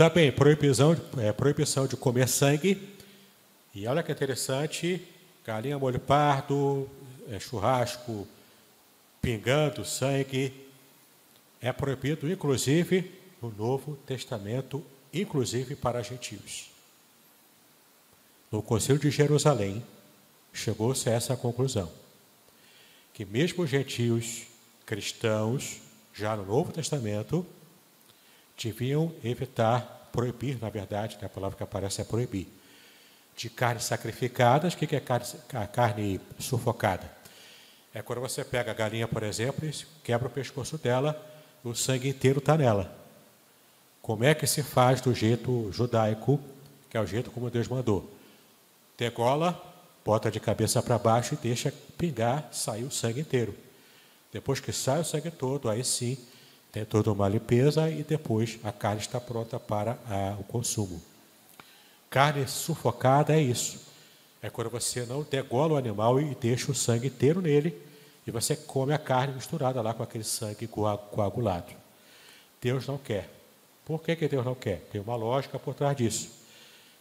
[0.00, 2.88] Também proibição, é, proibição de comer sangue.
[3.74, 5.06] E olha que interessante,
[5.44, 6.88] galinha molho pardo,
[7.28, 8.26] é, churrasco
[9.20, 10.54] pingando sangue,
[11.60, 14.82] é proibido inclusive no Novo Testamento,
[15.12, 16.70] inclusive para gentios.
[18.50, 19.84] No Concílio de Jerusalém,
[20.50, 21.92] chegou-se a essa conclusão,
[23.12, 24.44] que mesmo gentios
[24.86, 25.76] cristãos
[26.14, 27.44] já no Novo Testamento,
[28.62, 32.46] deviam evitar, proibir, na verdade, né, a palavra que aparece é proibir,
[33.36, 34.74] de carnes sacrificadas.
[34.74, 37.10] O que é carne, a carne sufocada?
[37.94, 39.72] É quando você pega a galinha, por exemplo, e
[40.04, 41.20] quebra o pescoço dela,
[41.64, 42.94] o sangue inteiro está nela.
[44.02, 46.40] Como é que se faz do jeito judaico,
[46.88, 48.12] que é o jeito como Deus mandou?
[48.96, 49.60] Degola,
[50.04, 53.54] bota de cabeça para baixo e deixa pingar, sair o sangue inteiro.
[54.32, 56.16] Depois que sai o sangue todo, aí sim
[56.72, 61.02] tem toda uma limpeza e depois a carne está pronta para a, o consumo.
[62.08, 63.88] Carne sufocada é isso.
[64.42, 67.76] É quando você não degola o animal e deixa o sangue inteiro nele
[68.26, 71.72] e você come a carne misturada lá com aquele sangue coagulado.
[72.60, 73.28] Deus não quer.
[73.84, 74.80] Por que, que Deus não quer?
[74.92, 76.30] Tem uma lógica por trás disso.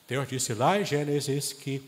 [0.07, 1.83] Deus disse lá em Gênesis que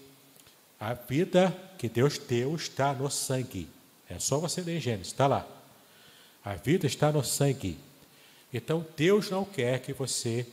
[0.79, 3.67] a vida que Deus deu está no sangue.
[4.07, 5.47] É só você ler Gênesis, está lá.
[6.43, 7.77] A vida está no sangue.
[8.53, 10.45] Então Deus não quer que você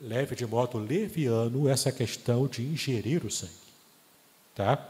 [0.00, 3.52] leve de modo leviano essa questão de ingerir o sangue.
[4.54, 4.86] Tá?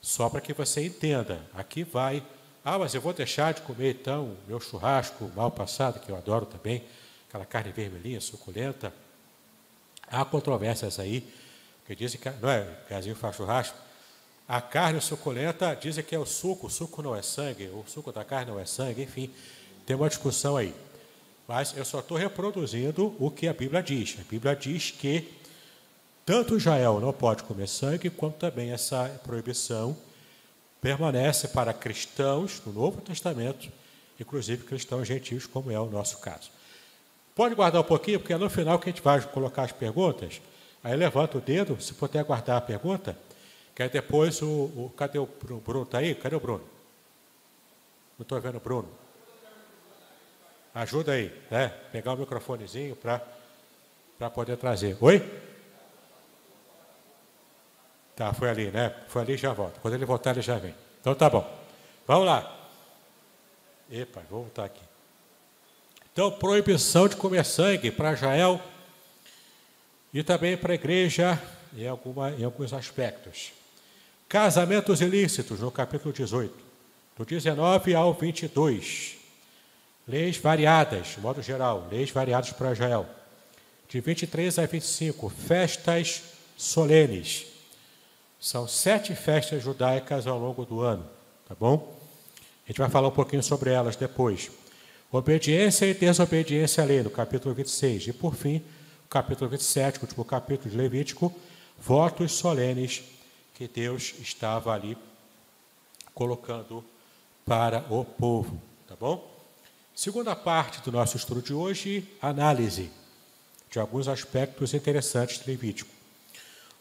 [0.00, 1.44] Só para que você entenda.
[1.54, 2.22] Aqui vai.
[2.64, 6.46] Ah, mas eu vou deixar de comer então meu churrasco mal passado, que eu adoro
[6.46, 6.82] também,
[7.28, 8.92] aquela carne vermelhinha, suculenta.
[10.08, 11.28] Há controvérsias aí,
[11.86, 13.76] que dizem que, não é, Casinho faz churrasco,
[14.48, 18.12] a carne suculenta dizem que é o suco, o suco não é sangue, o suco
[18.12, 19.32] da carne não é sangue, enfim,
[19.86, 20.74] tem uma discussão aí.
[21.46, 24.16] Mas eu só estou reproduzindo o que a Bíblia diz.
[24.20, 25.32] A Bíblia diz que
[26.24, 29.96] tanto Israel não pode comer sangue, quanto também essa proibição
[30.80, 33.68] permanece para cristãos no Novo Testamento,
[34.18, 36.50] inclusive cristãos gentios, como é o nosso caso.
[37.34, 40.40] Pode guardar um pouquinho, porque é no final que a gente vai colocar as perguntas.
[40.82, 43.16] Aí levanta o dedo, se puder guardar a pergunta.
[43.74, 44.92] Que aí depois o, o.
[44.96, 45.82] Cadê o Bruno?
[45.82, 46.14] Está aí?
[46.14, 46.64] Cadê o Bruno?
[48.18, 48.88] Não estou vendo o Bruno.
[50.76, 51.68] Ajuda aí, né?
[51.90, 54.94] Pegar o microfonezinho para poder trazer.
[55.00, 55.22] Oi?
[58.14, 58.94] Tá, foi ali, né?
[59.08, 59.80] Foi ali e já volta.
[59.80, 60.74] Quando ele voltar, ele já vem.
[61.00, 61.50] Então tá bom.
[62.06, 62.70] Vamos lá.
[63.90, 64.82] Epa, vou voltar aqui.
[66.12, 68.60] Então, proibição de comer sangue para Israel
[70.12, 71.42] e também para a igreja
[71.74, 73.50] em, alguma, em alguns aspectos.
[74.28, 76.54] Casamentos ilícitos, no capítulo 18,
[77.16, 79.15] do 19 ao 22.
[80.08, 83.06] Leis variadas, de modo geral, leis variadas para Israel.
[83.88, 86.22] De 23 a 25, festas
[86.56, 87.46] solenes.
[88.38, 91.04] São sete festas judaicas ao longo do ano,
[91.48, 91.96] tá bom?
[92.64, 94.50] A gente vai falar um pouquinho sobre elas depois.
[95.10, 98.08] Obediência e desobediência à lei, no capítulo 26.
[98.08, 98.62] E, por fim,
[99.04, 101.34] o capítulo 27, último capítulo de Levítico,
[101.78, 103.02] votos solenes
[103.54, 104.96] que Deus estava ali
[106.14, 106.84] colocando
[107.44, 109.35] para o povo, tá bom?
[109.96, 112.90] Segunda parte do nosso estudo de hoje, análise
[113.70, 115.90] de alguns aspectos interessantes de Levítico.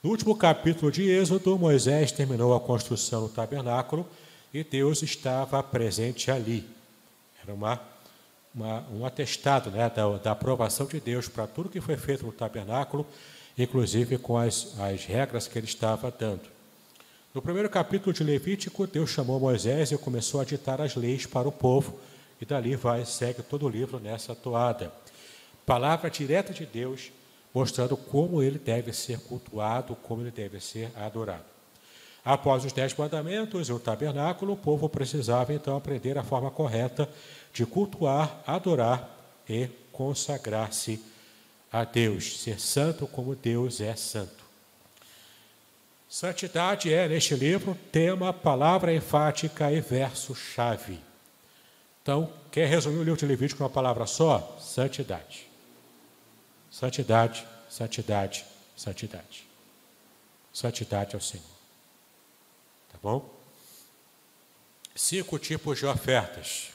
[0.03, 4.05] No último capítulo de Êxodo, Moisés terminou a construção do tabernáculo
[4.53, 6.67] e Deus estava presente ali.
[7.41, 7.79] Era uma,
[8.53, 12.33] uma um atestado né, da, da aprovação de Deus para tudo que foi feito no
[12.33, 13.07] tabernáculo,
[13.57, 16.49] inclusive com as, as regras que ele estava dando.
[17.33, 21.47] No primeiro capítulo de Levítico, Deus chamou Moisés e começou a ditar as leis para
[21.47, 21.97] o povo,
[22.39, 24.91] e dali vai, segue todo o livro nessa toada.
[25.65, 27.11] Palavra direta de Deus,
[27.53, 31.45] mostrando como ele deve ser cultuado, como ele deve ser adorado.
[32.23, 37.07] Após os dez mandamentos e o tabernáculo, o povo precisava então aprender a forma correta
[37.53, 39.09] de cultuar, adorar
[39.47, 41.01] e consagrar-se
[41.71, 44.43] a Deus, ser santo como Deus é santo.
[46.09, 50.99] Santidade é, neste livro, tema, palavra enfática e verso-chave.
[52.05, 54.59] Então, quer resumir o livro de Levítico com uma palavra só?
[54.61, 55.47] Santidade.
[56.69, 58.45] Santidade, santidade,
[58.77, 59.47] santidade.
[60.53, 61.43] Santidade ao Senhor.
[62.91, 63.27] Tá bom?
[64.95, 66.69] Cinco tipos de ofertas.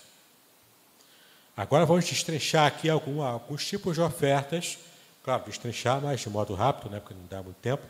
[1.57, 4.79] Agora vamos destrechar aqui algum, alguns tipos de ofertas.
[5.23, 7.87] Claro, destrechar, mas de modo rápido, né, porque não dá muito tempo.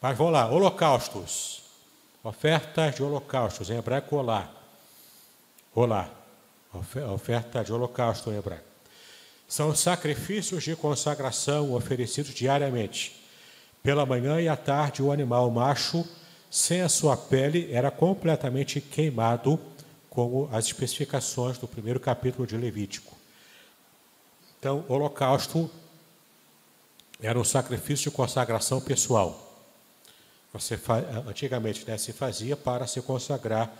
[0.00, 1.64] Mas vamos lá, holocaustos.
[2.24, 4.50] Ofertas de holocaustos, em hebraico, olá.
[5.74, 6.24] Olá.
[7.12, 8.64] Oferta de holocausto em hebraico.
[9.48, 13.24] São sacrifícios de consagração oferecidos diariamente.
[13.82, 16.04] Pela manhã e à tarde, o animal macho,
[16.50, 19.60] sem a sua pele, era completamente queimado
[20.10, 23.16] como as especificações do primeiro capítulo de Levítico.
[24.58, 25.70] Então, o holocausto
[27.20, 29.42] era um sacrifício de consagração pessoal.
[30.52, 30.78] Você
[31.28, 33.70] antigamente né, se fazia para se consagrar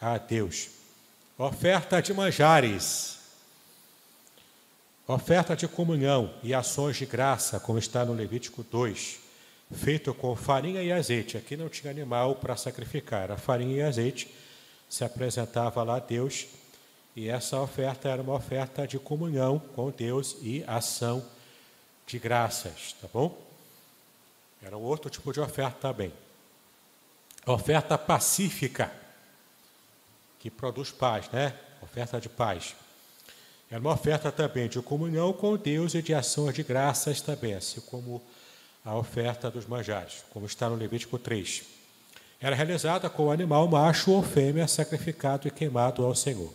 [0.00, 0.68] a Deus.
[1.38, 3.18] Oferta de manjares.
[5.06, 9.18] Oferta de comunhão e ações de graça, como está no Levítico 2,
[9.70, 11.36] feito com farinha e azeite.
[11.36, 14.34] Aqui não tinha animal para sacrificar, era farinha e azeite
[14.88, 16.46] se apresentava lá a Deus,
[17.14, 21.22] e essa oferta era uma oferta de comunhão com Deus e ação
[22.06, 23.36] de graças, tá bom?
[24.62, 26.12] Era um outro tipo de oferta também.
[27.44, 28.90] Oferta pacífica,
[30.46, 31.52] que produz paz, né?
[31.82, 32.74] Oferta de paz.
[33.70, 37.80] Era uma oferta também de comunhão com Deus e de ações de graças também, assim
[37.80, 38.22] como
[38.84, 41.76] a oferta dos manjares, como está no Levítico 3
[42.40, 46.52] era realizada com o animal macho ou fêmea sacrificado e queimado ao Senhor.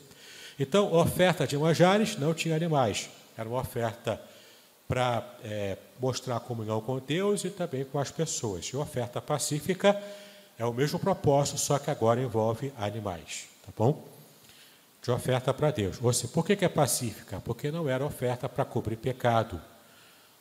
[0.60, 4.22] Então, oferta de manjares não tinha animais, era uma oferta
[4.88, 8.66] para é, mostrar a comunhão com Deus e também com as pessoas.
[8.66, 10.00] E oferta pacífica
[10.60, 14.08] é o mesmo propósito, só que agora envolve animais, tá bom?
[15.02, 15.98] De oferta para Deus.
[16.02, 17.42] Ou seja, por que é pacífica?
[17.44, 19.60] Porque não era oferta para cobrir pecado.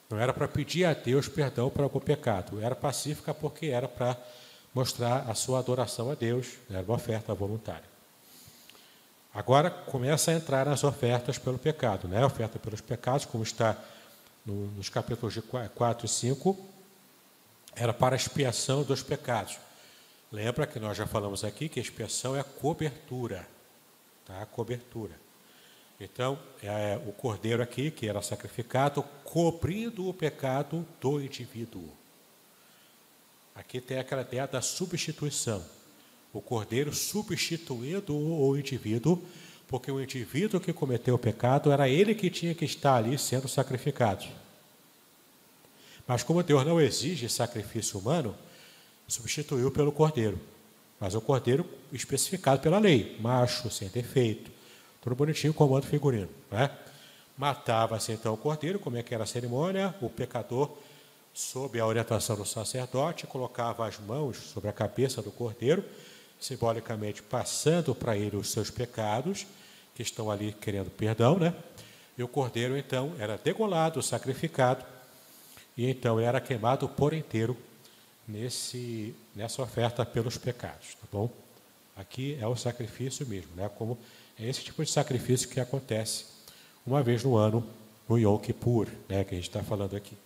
[0.09, 2.61] Não era para pedir a Deus perdão para algum pecado.
[2.61, 4.17] Era pacífica porque era para
[4.75, 7.89] mostrar a sua adoração a Deus, era uma oferta voluntária.
[9.33, 12.25] Agora começa a entrar nas ofertas pelo pecado, né?
[12.25, 13.77] oferta pelos pecados, como está
[14.45, 16.59] no, nos capítulos de 4 e 5,
[17.77, 19.59] era para expiação dos pecados.
[20.33, 23.47] Lembra que nós já falamos aqui que a expiação é a cobertura,
[24.25, 24.41] tá?
[24.41, 25.15] A cobertura.
[26.01, 31.91] Então, é o cordeiro aqui, que era sacrificado, cobrindo o pecado do indivíduo.
[33.55, 35.63] Aqui tem aquela ideia da substituição.
[36.33, 39.23] O cordeiro substituindo o indivíduo,
[39.67, 43.49] porque o indivíduo que cometeu o pecado era ele que tinha que estar ali sendo
[43.49, 44.25] sacrificado.
[46.07, 48.35] Mas como Deus não exige sacrifício humano,
[49.11, 50.39] substituiu pelo cordeiro.
[50.99, 54.51] Mas o cordeiro especificado pela lei, macho, sem defeito,
[55.01, 56.29] tudo bonitinho, comando figurino.
[56.51, 56.71] Né?
[57.37, 60.71] Matava-se então o cordeiro, como é que era a cerimônia, o pecador
[61.33, 65.83] sob a orientação do sacerdote, colocava as mãos sobre a cabeça do cordeiro,
[66.39, 69.47] simbolicamente passando para ele os seus pecados,
[69.95, 71.55] que estão ali querendo perdão, né?
[72.19, 74.85] E o cordeiro então era degolado, sacrificado,
[75.77, 77.57] e então era queimado por inteiro
[78.31, 81.31] nesse nessa oferta pelos pecados, tá bom?
[81.97, 83.69] Aqui é o sacrifício mesmo, né?
[83.77, 83.99] Como
[84.39, 86.25] é esse tipo de sacrifício que acontece
[86.87, 87.67] uma vez no ano
[88.09, 89.25] no Yom Kippur, né?
[89.25, 90.17] Que a gente está falando aqui.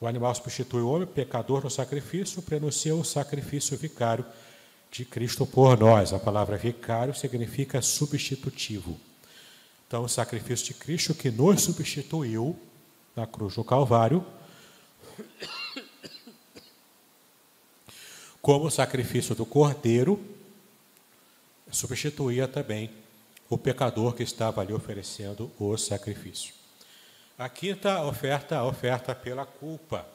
[0.00, 4.24] O animal substitui o homem, pecador, no sacrifício, prenuncia o sacrifício vicário
[4.90, 6.12] de Cristo por nós.
[6.12, 8.98] A palavra vicário significa substitutivo.
[9.86, 12.56] Então, o sacrifício de Cristo que nos substituiu
[13.14, 14.24] na cruz do Calvário,
[18.46, 20.24] como o sacrifício do cordeiro,
[21.68, 22.88] substituía também
[23.50, 26.54] o pecador que estava ali oferecendo o sacrifício.
[27.36, 30.06] A quinta oferta, a oferta pela culpa.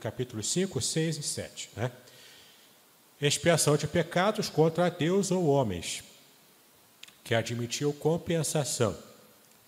[0.00, 1.70] Capítulos 5, 6 e 7.
[1.76, 1.92] Né?
[3.20, 6.02] Expiação de pecados contra Deus ou homens,
[7.22, 8.96] que admitiu compensação.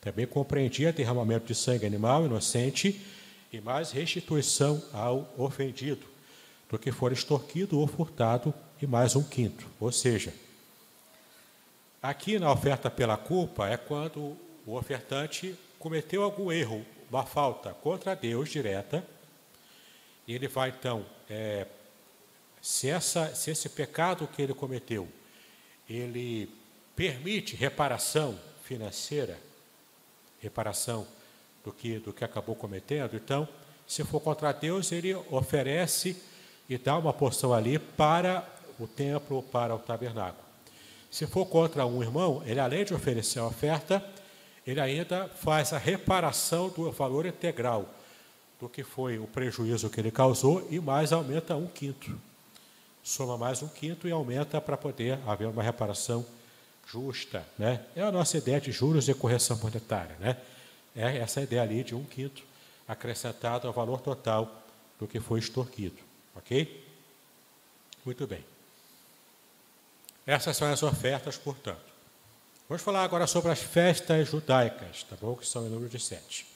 [0.01, 2.99] Também compreendia derramamento de sangue animal inocente
[3.53, 6.16] e mais restituição ao ofendido,
[6.69, 9.67] do que for extorquido ou furtado, e mais um quinto.
[9.81, 10.35] Ou seja,
[12.03, 14.37] aqui na oferta pela culpa é quando
[14.67, 19.07] o ofertante cometeu algum erro, uma falta contra Deus direta,
[20.27, 21.67] e ele vai então, é,
[22.61, 25.09] se, essa, se esse pecado que ele cometeu,
[25.89, 26.51] ele
[26.97, 29.39] permite reparação financeira,
[30.41, 31.07] reparação
[31.65, 33.49] do que, do que acabou cometendo, então,
[33.87, 36.21] se for contra Deus, ele oferece
[36.69, 38.47] e dá uma porção ali para
[38.79, 40.45] o templo, para o tabernáculo.
[41.11, 44.05] Se for contra um irmão, ele além de oferecer a oferta,
[44.67, 47.89] ele ainda faz a reparação do valor integral
[48.61, 52.19] do que foi o prejuízo que ele causou e mais aumenta um quinto.
[53.03, 56.27] Soma mais um quinto e aumenta para poder haver uma reparação
[56.91, 57.47] justa.
[57.59, 57.81] Né?
[57.95, 60.17] É a nossa ideia de juros e correção monetária.
[60.19, 60.37] Né?
[60.95, 62.43] É essa ideia ali de um quinto
[62.89, 64.63] acrescentado ao valor total
[64.99, 66.06] do que foi extorquido.
[66.37, 66.85] Ok?
[68.05, 68.45] Muito bem.
[70.27, 71.97] Essas são as ofertas, portanto.
[72.69, 75.37] Vamos falar agora sobre as festas judaicas, tá bom?
[75.37, 76.47] Que são em número de sete.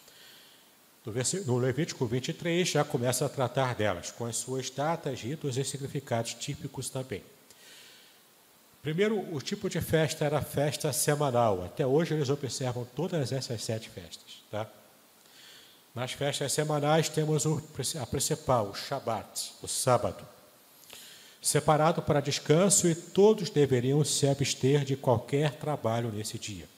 [1.47, 6.35] No Levítico 23 já começa a tratar delas, com as suas datas, ritos e significados
[6.35, 7.23] típicos também.
[8.83, 11.65] Primeiro, o tipo de festa era a festa semanal.
[11.65, 14.43] Até hoje eles observam todas essas sete festas.
[14.51, 14.67] Tá?
[15.95, 17.45] Nas festas semanais temos
[18.01, 20.25] a principal, o Shabat, o sábado
[21.41, 26.69] separado para descanso, e todos deveriam se abster de qualquer trabalho nesse dia.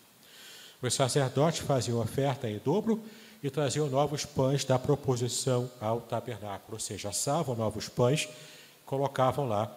[0.80, 3.02] Os sacerdotes faziam oferta em dobro
[3.42, 8.28] e traziam novos pães da proposição ao tabernáculo, ou seja, assavam novos pães,
[8.86, 9.70] colocavam lá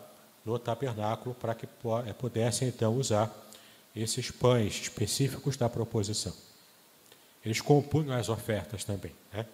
[0.43, 1.65] no tabernáculo para que
[2.05, 3.31] eh, pudessem então usar
[3.95, 6.33] esses pães específicos da proposição.
[7.45, 9.11] Eles compunham as ofertas também.
[9.31, 9.45] Né?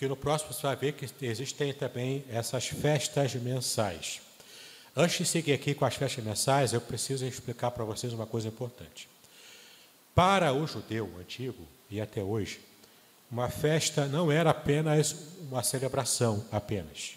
[0.00, 4.22] que no próximo você vai ver que existem também essas festas mensais.
[4.96, 8.48] Antes de seguir aqui com as festas mensais, eu preciso explicar para vocês uma coisa
[8.48, 9.06] importante.
[10.14, 12.60] Para o judeu antigo e até hoje,
[13.30, 17.16] uma festa não era apenas uma celebração, apenas.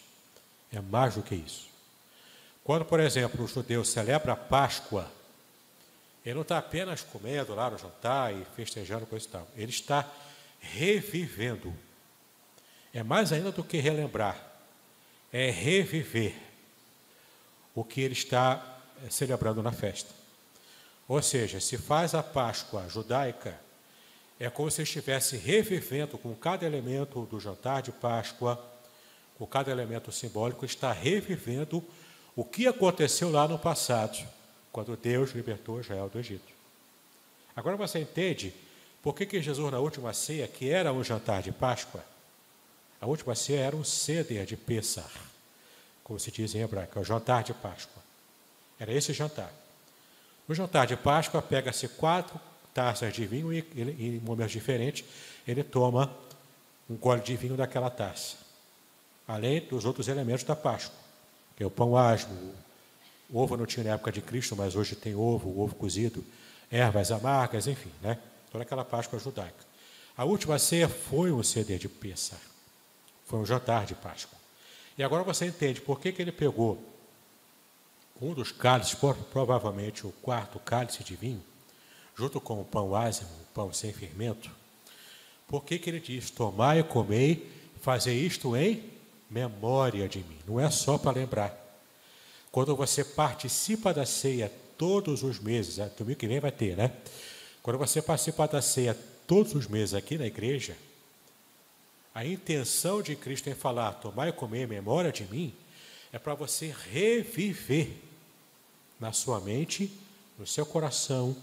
[0.70, 1.70] É mais do que isso.
[2.66, 5.10] Quando, por exemplo, o judeu celebra a Páscoa,
[6.26, 9.48] ele não está apenas comendo lá no jantar e festejando coisa e tal.
[9.56, 10.10] Ele está
[10.60, 11.74] revivendo
[12.94, 14.40] é mais ainda do que relembrar,
[15.32, 16.36] é reviver
[17.74, 20.14] o que ele está eh, celebrando na festa.
[21.08, 23.60] Ou seja, se faz a Páscoa judaica,
[24.40, 28.64] é como se estivesse revivendo com cada elemento do jantar de Páscoa,
[29.40, 31.84] com cada elemento simbólico, está revivendo
[32.36, 34.20] o que aconteceu lá no passado,
[34.74, 36.52] quando Deus libertou Israel do Egito.
[37.56, 38.54] Agora você entende
[39.04, 42.04] por que, que Jesus, na última ceia, que era um jantar de Páscoa,
[43.00, 45.12] a última ceia era um ceder de Pessar,
[46.04, 48.02] como se diz em hebraico, é o jantar de Páscoa.
[48.80, 49.54] Era esse jantar.
[50.48, 52.40] No jantar de Páscoa, pega-se quatro
[52.74, 55.06] taças de vinho e, ele, em momentos diferentes,
[55.48, 56.12] ele toma
[56.90, 58.38] um gole de vinho daquela taça.
[59.28, 60.98] Além dos outros elementos da Páscoa,
[61.56, 62.56] que é o pão asmo,
[63.40, 66.24] ovo não tinha na época de Cristo, mas hoje tem ovo, o ovo cozido,
[66.70, 68.20] ervas amargas, enfim, né?
[68.52, 69.66] toda aquela Páscoa judaica.
[70.16, 72.40] A última ceia foi um ceder de Pessar.
[73.26, 74.38] Foi um jantar de Páscoa.
[74.96, 76.80] E agora você entende por que, que ele pegou
[78.22, 78.96] um dos cálices,
[79.32, 81.44] provavelmente o quarto cálice de vinho,
[82.16, 84.52] junto com o pão ázimo, o pão sem fermento.
[85.48, 88.84] Por que, que ele diz: Tomai e comei, fazer isto em
[89.30, 90.38] memória de mim?
[90.48, 91.63] Não é só para lembrar.
[92.54, 96.92] Quando você participa da ceia todos os meses, é, domingo que vem vai ter, né?
[97.64, 98.96] Quando você participa da ceia
[99.26, 100.78] todos os meses aqui na igreja,
[102.14, 105.52] a intenção de Cristo em falar, tomar e comer em memória de mim,
[106.12, 107.90] é para você reviver
[109.00, 109.92] na sua mente,
[110.38, 111.36] no seu coração,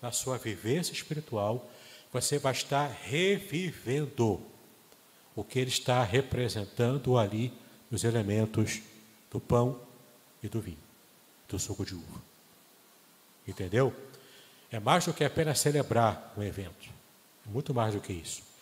[0.00, 1.68] na sua vivência espiritual,
[2.12, 4.40] você vai estar revivendo
[5.34, 7.52] o que ele está representando ali
[7.90, 8.80] nos elementos
[9.28, 9.90] do pão
[10.42, 10.78] e do vinho,
[11.48, 12.22] do suco de uva.
[13.46, 13.94] Entendeu?
[14.70, 16.88] É mais do que apenas celebrar um evento.
[17.46, 18.52] É muito mais do que isso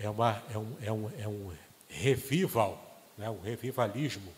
[0.00, 1.52] é, uma, é, um, é, um, é um
[1.88, 4.32] revival, né, um revivalismo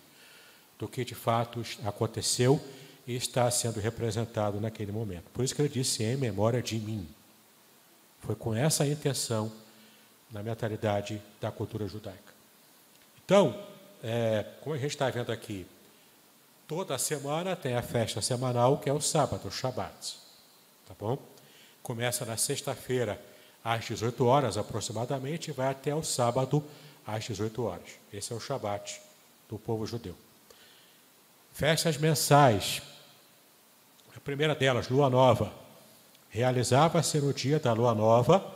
[0.79, 2.61] do que de fato aconteceu
[3.07, 5.25] e está sendo representado naquele momento.
[5.33, 7.09] Por isso que ele disse em memória de mim.
[8.21, 9.53] Foi com essa intenção
[10.31, 12.33] na mentalidade da cultura judaica.
[13.25, 13.65] Então,
[14.03, 15.67] é, como a gente está vendo aqui,
[16.75, 20.17] toda semana tem a festa semanal que é o sábado, o Shabat.
[20.89, 21.19] Tá bom?
[21.83, 23.21] Começa na sexta-feira
[23.63, 26.65] às 18 horas aproximadamente e vai até o sábado
[27.07, 27.91] às 18 horas.
[28.11, 29.03] Esse é o Shabat
[29.51, 30.15] do povo judeu.
[31.53, 32.81] Festas mensais.
[34.17, 35.53] A primeira delas, Lua Nova.
[36.31, 38.51] Realizava-se no dia da lua nova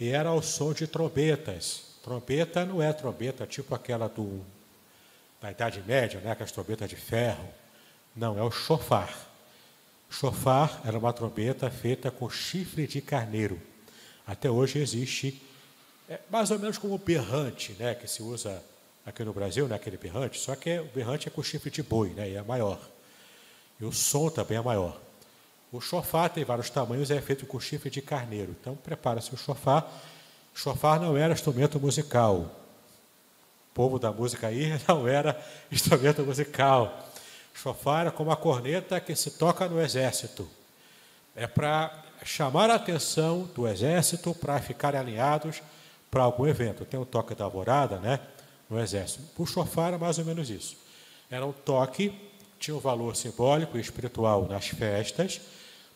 [0.00, 1.84] e era ao som de trombetas.
[2.02, 4.44] Trombeta não é trombeta tipo aquela do,
[5.42, 6.30] da Idade Média, né?
[6.30, 7.46] aquelas trombetas de ferro.
[8.14, 9.12] Não, é o chofar.
[10.08, 13.60] Chofar era uma trombeta feita com chifre de carneiro.
[14.24, 15.42] Até hoje existe,
[16.08, 17.94] é, mais ou menos como o berrante, né?
[17.94, 18.62] que se usa
[19.04, 19.74] aqui no Brasil, né?
[19.74, 22.30] aquele berrante, só que o berrante é com chifre de boi, né?
[22.30, 22.78] e é maior.
[23.80, 25.00] E o som também é maior.
[25.72, 28.54] O chofar tem vários tamanhos é feito com chifre de carneiro.
[28.60, 29.90] Então, prepara-se o chofar.
[30.54, 32.61] Chofar não era instrumento musical.
[33.72, 37.08] O povo da música aí não era instrumento musical.
[37.54, 40.46] Chofar é como a corneta que se toca no exército.
[41.34, 45.62] É para chamar a atenção do exército para ficarem alinhados
[46.10, 46.84] para algum evento.
[46.84, 48.20] Tem o toque da alvorada, né?
[48.68, 49.24] No exército.
[49.38, 50.76] O chofar é mais ou menos isso.
[51.30, 52.14] Era um toque,
[52.58, 55.40] tinha um valor simbólico e espiritual nas festas,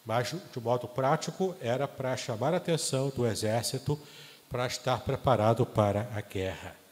[0.02, 4.00] mas de modo prático era para chamar a atenção do exército
[4.48, 6.85] para estar preparado para a guerra.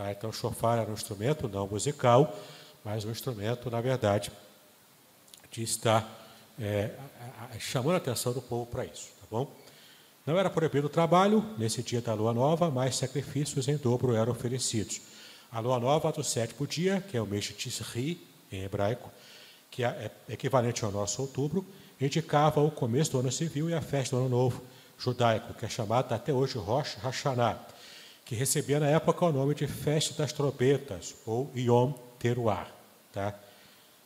[0.00, 0.10] Tá?
[0.10, 2.34] Então, o chofar era um instrumento não musical,
[2.82, 4.32] mas um instrumento, na verdade,
[5.50, 6.08] de estar
[6.58, 6.90] é,
[7.58, 9.10] chamando a atenção do povo para isso.
[9.20, 9.54] Tá bom?
[10.24, 14.32] Não era proibido o trabalho nesse dia da lua nova, mas sacrifícios em dobro eram
[14.32, 15.02] oferecidos.
[15.52, 19.10] A lua nova do sétimo dia, que é o mês de Tisri, em hebraico,
[19.70, 21.66] que é equivalente ao nosso outubro,
[22.00, 24.62] indicava o começo do ano civil e a festa do ano novo
[24.98, 27.58] judaico, que é chamada até hoje Rosh Hashanah,
[28.30, 32.68] que recebia na época o nome de Festa das Trompetas, ou Yom Teruah.
[33.12, 33.34] Tá?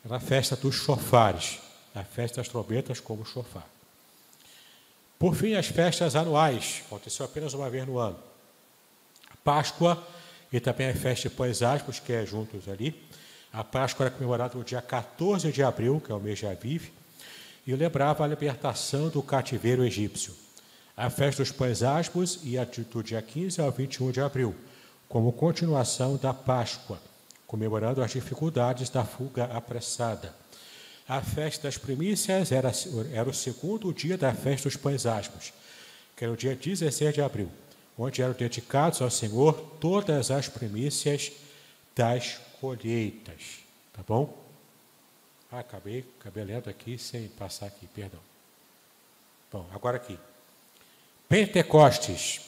[0.02, 1.58] Era a festa dos chofares,
[1.94, 3.68] a festa das trombetas como chofar.
[5.18, 8.18] Por fim, as festas anuais, aconteceu apenas uma vez no ano.
[9.44, 10.02] Páscoa
[10.50, 11.60] e também a festa de Pães
[12.02, 12.98] que é juntos ali.
[13.52, 16.90] A Páscoa era comemorada no dia 14 de abril, que é o mês de Aviv,
[17.66, 20.43] e lembrava a libertação do cativeiro egípcio
[20.96, 24.54] a festa dos pães asmos e a dia 15 ao 21 de abril,
[25.08, 27.00] como continuação da Páscoa,
[27.46, 30.34] comemorando as dificuldades da fuga apressada.
[31.06, 32.72] A festa das primícias era,
[33.12, 35.52] era o segundo dia da festa dos pães asmos,
[36.16, 37.50] que era o dia 16 de abril,
[37.98, 41.32] onde eram dedicados ao Senhor todas as primícias
[41.94, 43.58] das colheitas.
[43.92, 44.42] Tá bom?
[45.50, 48.20] Ah, acabei, acabei lendo aqui sem passar aqui, perdão.
[49.52, 50.18] Bom, agora aqui.
[51.28, 52.40] Pentecostes.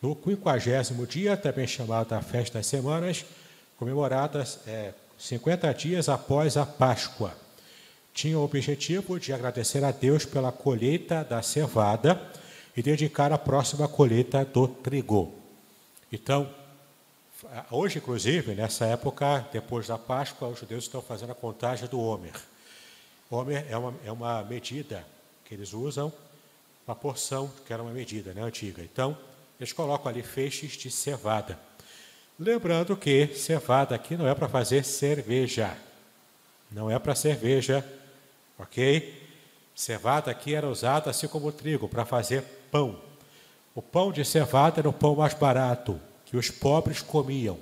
[0.00, 3.24] No quinquagésimo dia, também chamada a Festa das Semanas,
[3.76, 7.36] comemoradas é, 50 dias após a Páscoa.
[8.14, 12.20] Tinha o objetivo de agradecer a Deus pela colheita da cevada
[12.76, 15.34] e dedicar a próxima colheita do trigo.
[16.10, 16.48] Então,
[17.70, 22.34] hoje, inclusive, nessa época, depois da Páscoa, os judeus estão fazendo a contagem do Homer.
[23.30, 25.06] Homer é uma, é uma medida
[25.44, 26.12] que eles usam
[26.90, 28.82] uma porção, que era uma medida né, antiga.
[28.82, 29.16] Então,
[29.60, 31.56] eles colocam ali feixes de cevada.
[32.36, 35.76] Lembrando que cevada aqui não é para fazer cerveja.
[36.68, 37.86] Não é para cerveja,
[38.58, 39.22] ok?
[39.72, 43.00] Cevada aqui era usada assim como trigo, para fazer pão.
[43.72, 47.56] O pão de cevada era o pão mais barato, que os pobres comiam.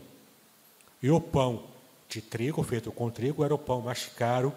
[1.03, 1.65] E o pão
[2.09, 4.55] de trigo, feito com trigo, era o pão mais caro,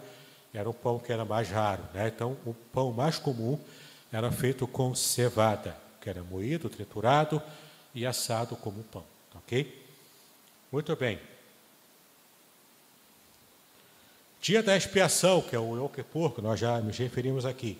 [0.53, 1.84] era o pão que era mais raro.
[1.93, 2.07] Né?
[2.07, 3.59] Então, o pão mais comum
[4.12, 7.41] era feito com cevada, que era moído, triturado
[7.95, 9.03] e assado como pão.
[9.36, 9.82] Ok?
[10.72, 11.20] Muito bem.
[14.41, 17.78] Dia da expiação, que é o Yom Kippur, que nós já nos referimos aqui,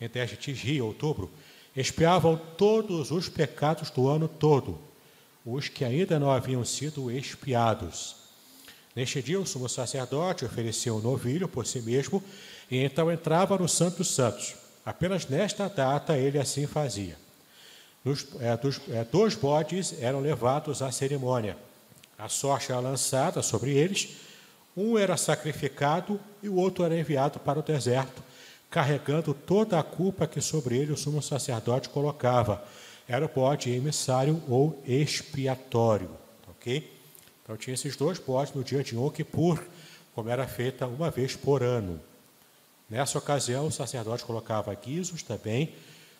[0.00, 1.30] entre as Tisri e outubro,
[1.74, 4.78] expiavam todos os pecados do ano todo,
[5.44, 8.16] os que ainda não haviam sido expiados.
[8.94, 12.22] Neste dia, o sumo sacerdote oferecia um novilho por si mesmo
[12.70, 14.61] e então entrava no Santo Santos.
[14.84, 17.16] Apenas nesta data ele assim fazia.
[18.04, 21.56] Dos, é, dos, é, dois bodes eram levados à cerimônia.
[22.18, 24.16] A sorte era lançada sobre eles.
[24.76, 28.22] Um era sacrificado e o outro era enviado para o deserto,
[28.70, 32.64] carregando toda a culpa que sobre ele o sumo sacerdote colocava.
[33.06, 36.10] Era o bode emissário ou expiatório.
[36.48, 36.92] Ok?
[37.42, 39.62] Então tinha esses dois bodes no dia de Yom Kippur,
[40.14, 42.00] como era feita uma vez por ano.
[42.92, 45.74] Nessa ocasião, o sacerdote colocava guizos também,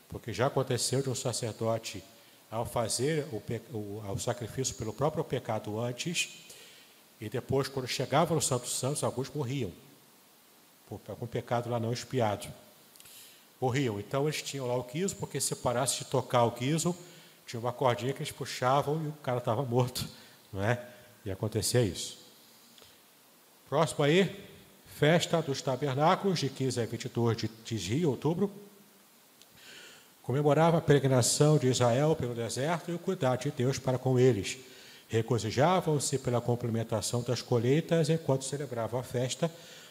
[0.08, 2.02] porque já aconteceu de um sacerdote,
[2.50, 3.42] ao fazer o,
[3.76, 6.46] o, o sacrifício pelo próprio pecado antes,
[7.20, 9.70] e depois, quando chegava no Santo Santos, alguns morriam,
[10.88, 12.48] por algum pecado lá não expiado.
[13.60, 14.00] Morriam.
[14.00, 16.96] Então, eles tinham lá o guizo, porque se parasse de tocar o guizo,
[17.46, 20.08] tinha uma cordinha que eles puxavam e o cara estava morto,
[20.50, 20.82] não é?
[21.22, 22.18] E acontecia isso.
[23.68, 24.51] Próximo aí,
[24.98, 28.50] Festa dos Tabernáculos, de 15 a 22 de Tisri, outubro.
[30.22, 34.58] Comemorava a peregrinação de Israel pelo deserto e o cuidado de Deus para com eles.
[35.08, 39.50] Regozijavam-se pela complementação das colheitas enquanto celebravam a festa.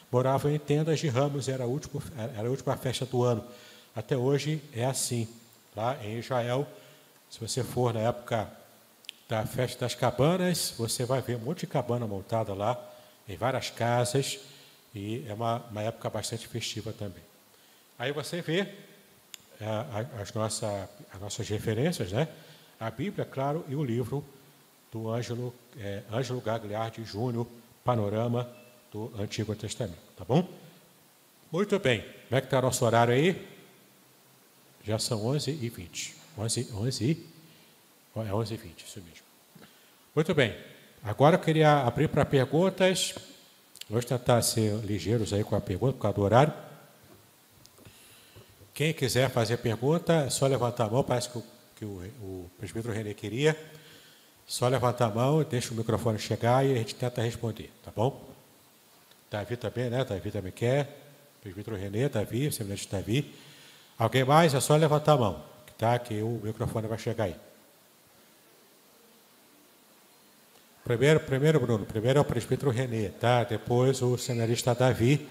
[0.10, 2.02] Moravam em tendas de ramos, era a, última,
[2.38, 3.44] era a última festa do ano.
[3.96, 5.28] Até hoje é assim.
[5.76, 6.66] Lá em Israel,
[7.30, 8.50] se você for na época
[9.28, 12.78] da festa das cabanas, você vai ver um monte de cabana montada lá,
[13.28, 14.40] em várias casas,
[14.94, 17.24] e é uma, uma época bastante festiva também.
[17.98, 18.68] Aí você vê
[19.60, 22.28] é, as, nossa, as nossas referências, né?
[22.80, 24.26] A Bíblia, claro, e o livro
[24.92, 27.48] do Ângelo, é, Ângelo Gagliardi Júnior,
[27.84, 28.50] Panorama
[28.92, 30.48] do Antigo Testamento, tá bom?
[31.52, 32.02] Muito bem.
[32.02, 33.48] Como é que está o nosso horário aí?
[34.84, 36.16] Já são 11 e 20.
[36.38, 37.32] 11, 11 e...
[38.16, 39.26] É 11 e 20, isso mesmo.
[40.14, 40.58] Muito bem.
[41.04, 43.16] Agora eu queria abrir para perguntas.
[43.92, 46.54] Vamos tentar ser ligeiros aí com a pergunta, por causa do horário.
[48.74, 51.44] Quem quiser fazer pergunta, é só levantar a mão, parece que o,
[51.76, 53.54] que o, o presbítero René queria.
[54.48, 58.30] Só levantar a mão, deixa o microfone chegar e a gente tenta responder, tá bom?
[59.30, 60.06] Davi também, né?
[60.06, 60.88] Davi também quer.
[61.42, 63.36] Presbítero René, Davi, semelhante Davi.
[64.00, 64.54] Alguém mais?
[64.54, 65.44] É só levantar a mão,
[65.78, 66.00] tá?
[66.00, 67.36] Que o microfone vai chegar aí.
[70.84, 73.44] Primeiro, primeiro, Bruno, primeiro é o presbítero René, tá?
[73.44, 75.28] Depois o senarista Davi.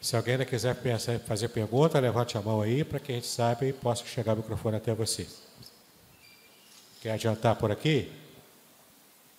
[0.00, 3.26] Se alguém ainda quiser pensar, fazer pergunta, levante a mão aí para que a gente
[3.26, 5.26] saiba e possa chegar o microfone até você.
[7.00, 8.12] Quer adiantar por aqui?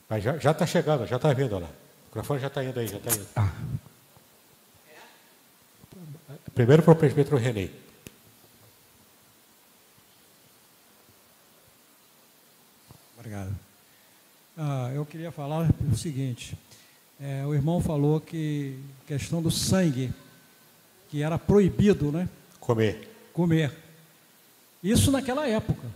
[0.09, 1.67] Mas já está chegando, já está vindo lá.
[1.67, 3.27] O microfone já está indo aí, já está indo.
[3.36, 3.51] Ah.
[6.53, 7.69] Primeiro para o presbítero René.
[13.17, 13.64] Obrigado.
[14.58, 16.58] Ah, eu queria falar o seguinte:
[17.20, 20.14] é, o irmão falou que questão do sangue
[21.10, 22.30] que era proibido, né?
[22.60, 23.10] Comer.
[23.34, 23.72] Comer.
[24.84, 25.88] Isso naquela época,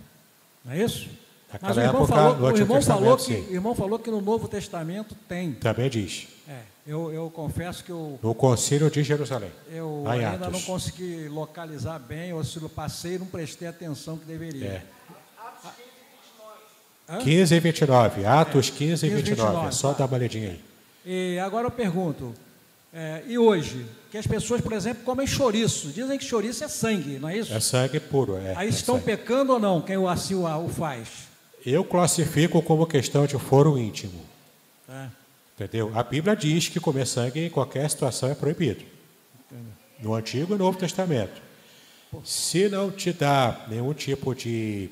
[0.65, 1.09] não é isso?
[1.51, 4.47] Naquela Mas o irmão época, falou, o irmão falou que, irmão falou que no Novo
[4.47, 5.53] Testamento tem.
[5.53, 6.27] Também diz.
[6.47, 8.19] É, eu, eu confesso que eu.
[8.21, 9.51] No Concílio de Jerusalém.
[9.71, 10.51] Eu ainda Atos.
[10.51, 14.65] não consegui localizar bem, ou se eu passei, não prestei atenção que deveria.
[14.65, 14.85] É.
[17.09, 18.25] Atos 15 e 29.
[18.25, 19.41] Atos 15 e 29.
[19.41, 19.67] 29.
[19.67, 19.99] É só tá.
[19.99, 20.61] dar uma olhadinha aí.
[21.05, 22.35] E agora eu pergunto:
[22.93, 23.85] é, e hoje?
[24.11, 25.89] Que as pessoas, por exemplo, comem chouriço.
[25.89, 27.53] Dizem que chouriço é sangue, não é isso?
[27.53, 28.53] É sangue puro, é.
[28.55, 29.05] Aí é estão sangue.
[29.05, 31.09] pecando ou não, quem assim o, o faz?
[31.65, 34.19] Eu classifico como questão de foro íntimo.
[34.87, 35.07] É.
[35.55, 35.91] Entendeu?
[35.93, 38.83] A Bíblia diz que comer sangue em qualquer situação é proibido.
[39.45, 39.73] Entendeu.
[40.01, 41.41] No Antigo e Novo Testamento.
[42.23, 44.89] Se não te dá nenhum tipo de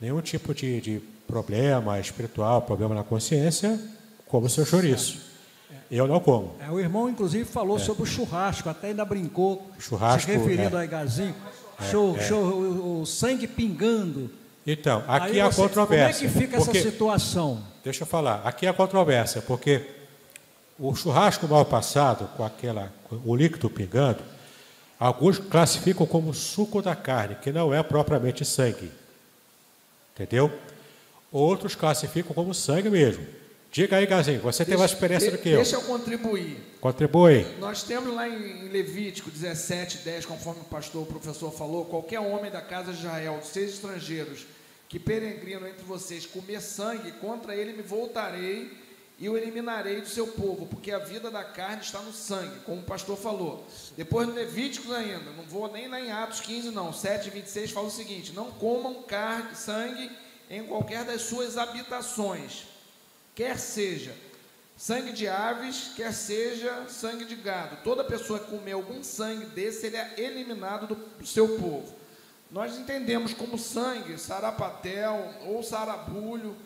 [0.00, 3.78] nenhum tipo de, de problema espiritual, problema na consciência,
[4.26, 5.28] como seu chouriço.
[5.90, 6.54] Eu não como.
[6.58, 7.80] É, o irmão, inclusive, falou é.
[7.80, 10.80] sobre o churrasco, até ainda brincou, churrasco, se referindo é.
[10.80, 11.34] a Igazinho,
[11.78, 12.22] é, show, é.
[12.22, 14.30] show, o, o, sangue pingando.
[14.66, 16.28] Então, aqui há controvérsia.
[16.28, 17.62] Como é que fica porque, essa situação?
[17.84, 19.86] Deixa eu falar, aqui há controvérsia, porque
[20.78, 22.92] o churrasco mal passado, com aquela,
[23.24, 24.22] o líquido pingando,
[24.98, 28.90] alguns classificam como suco da carne, que não é propriamente sangue.
[30.14, 30.52] Entendeu?
[31.30, 33.26] Outros classificam como sangue mesmo.
[33.70, 35.56] Diga aí, Gazinho, você deixa, tem mais experiência de, do que eu.
[35.56, 36.56] Deixa eu contribuir.
[36.80, 37.44] Contribui.
[37.58, 42.50] Nós temos lá em Levítico 17, 10, conforme o pastor, o professor falou, qualquer homem
[42.50, 44.46] da casa de Israel, seis estrangeiros,
[44.88, 48.72] que peregrinam entre vocês, comer sangue, contra ele me voltarei
[49.18, 52.80] e o eliminarei do seu povo, porque a vida da carne está no sangue, como
[52.80, 53.66] o pastor falou.
[53.96, 57.88] Depois no Levítico ainda, não vou nem lá em Atos 15, não, 7, 26 fala
[57.88, 60.10] o seguinte: não comam carne, sangue
[60.50, 62.66] em qualquer das suas habitações
[63.34, 64.14] quer seja
[64.76, 67.78] sangue de aves, quer seja sangue de gado.
[67.82, 71.92] Toda pessoa que comer algum sangue desse, ele é eliminado do, seu povo.
[72.50, 76.56] Nós entendemos como sangue, sarapatel ou sarabulho,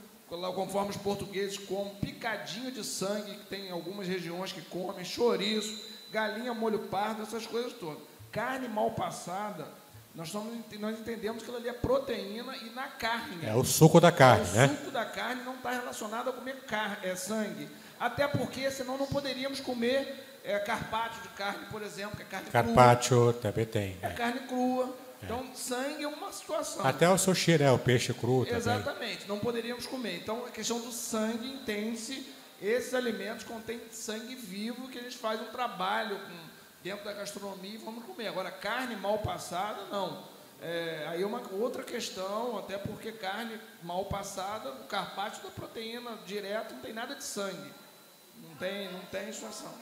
[0.55, 6.55] conforme os portugueses comem, picadinho de sangue, que tem algumas regiões que comem, chouriço, galinha
[6.55, 8.03] molho pardo, essas coisas todas.
[8.31, 9.67] Carne mal passada,
[10.15, 13.47] nós, somos, nós entendemos que ela ali é proteína e na carne.
[13.47, 14.67] É o suco da carne, é, né?
[14.67, 17.69] O suco da carne não está relacionado a comer carne, é sangue.
[17.99, 22.51] Até porque, senão, não poderíamos comer é, carpaccio de carne, por exemplo, que é carne
[22.51, 23.33] carpaccio crua.
[23.35, 23.97] também tem.
[24.03, 24.11] É, é.
[24.11, 24.95] carne crua.
[25.23, 25.25] É.
[25.25, 26.85] Então, sangue é uma situação.
[26.85, 27.71] Até o sushi, né?
[27.71, 28.59] O peixe cru também.
[28.59, 30.17] Exatamente, não poderíamos comer.
[30.17, 32.27] Então, a questão do sangue entende-se,
[32.61, 36.52] esses alimentos contêm sangue vivo, que a gente faz um trabalho com
[36.83, 38.29] dentro da gastronomia e vamos comer.
[38.29, 40.25] Agora, carne mal passada, não.
[40.61, 46.19] É, aí é uma outra questão, até porque carne mal passada, o carpaccio da proteína
[46.25, 47.73] direto não tem nada de sangue.
[48.43, 49.73] Não tem, não tem situação.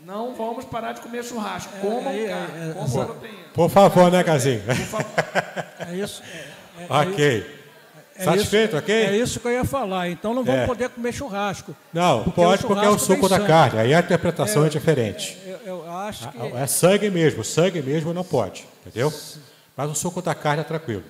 [0.00, 1.72] Não vamos parar de comer churrasco.
[1.80, 3.48] Comam é, é, carne, é, comam é, proteína.
[3.52, 4.62] Por favor, né, Casinho?
[4.64, 5.06] Por favor.
[5.90, 6.22] É isso.
[6.22, 7.57] é- é- ok.
[8.18, 8.94] É Satisfeito, isso- ok?
[8.94, 10.08] É isso que eu ia falar.
[10.10, 10.66] Então não vamos É.
[10.66, 11.74] poder comer churrasco.
[11.92, 13.48] Não, Porque pode porque é o suco da sangue.
[13.48, 13.80] carne.
[13.80, 15.38] Aí a interpretação é, diferente.
[15.46, 16.38] Eu, eu acho que.
[16.56, 19.12] É sangue mesmo, sangue mesmo não pode, entendeu?
[19.76, 21.04] Mas o suco da carne é tranquilo.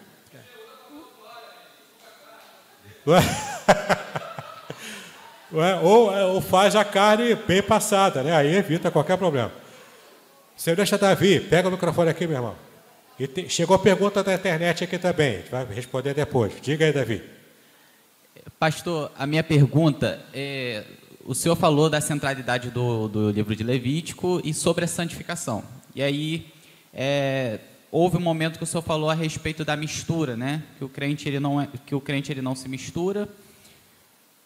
[5.50, 8.36] Ué, Ou, ou faz a carne bem passada, né?
[8.36, 9.50] Aí evita qualquer problema.
[10.54, 12.54] Você deixa Davi, pega o microfone aqui, meu irmão.
[13.18, 15.36] E te- chegou a pergunta da internet aqui também.
[15.36, 16.52] A gente vai responder depois.
[16.62, 17.22] Diga aí, Davi.
[18.58, 20.84] Pastor, a minha pergunta é:
[21.24, 25.62] o senhor falou da centralidade do, do livro de Levítico e sobre a santificação.
[25.94, 26.46] E aí,
[26.94, 27.58] é,
[27.90, 30.62] houve um momento que o senhor falou a respeito da mistura, né?
[30.78, 33.28] Que o crente ele não, é, que o crente, ele não se mistura,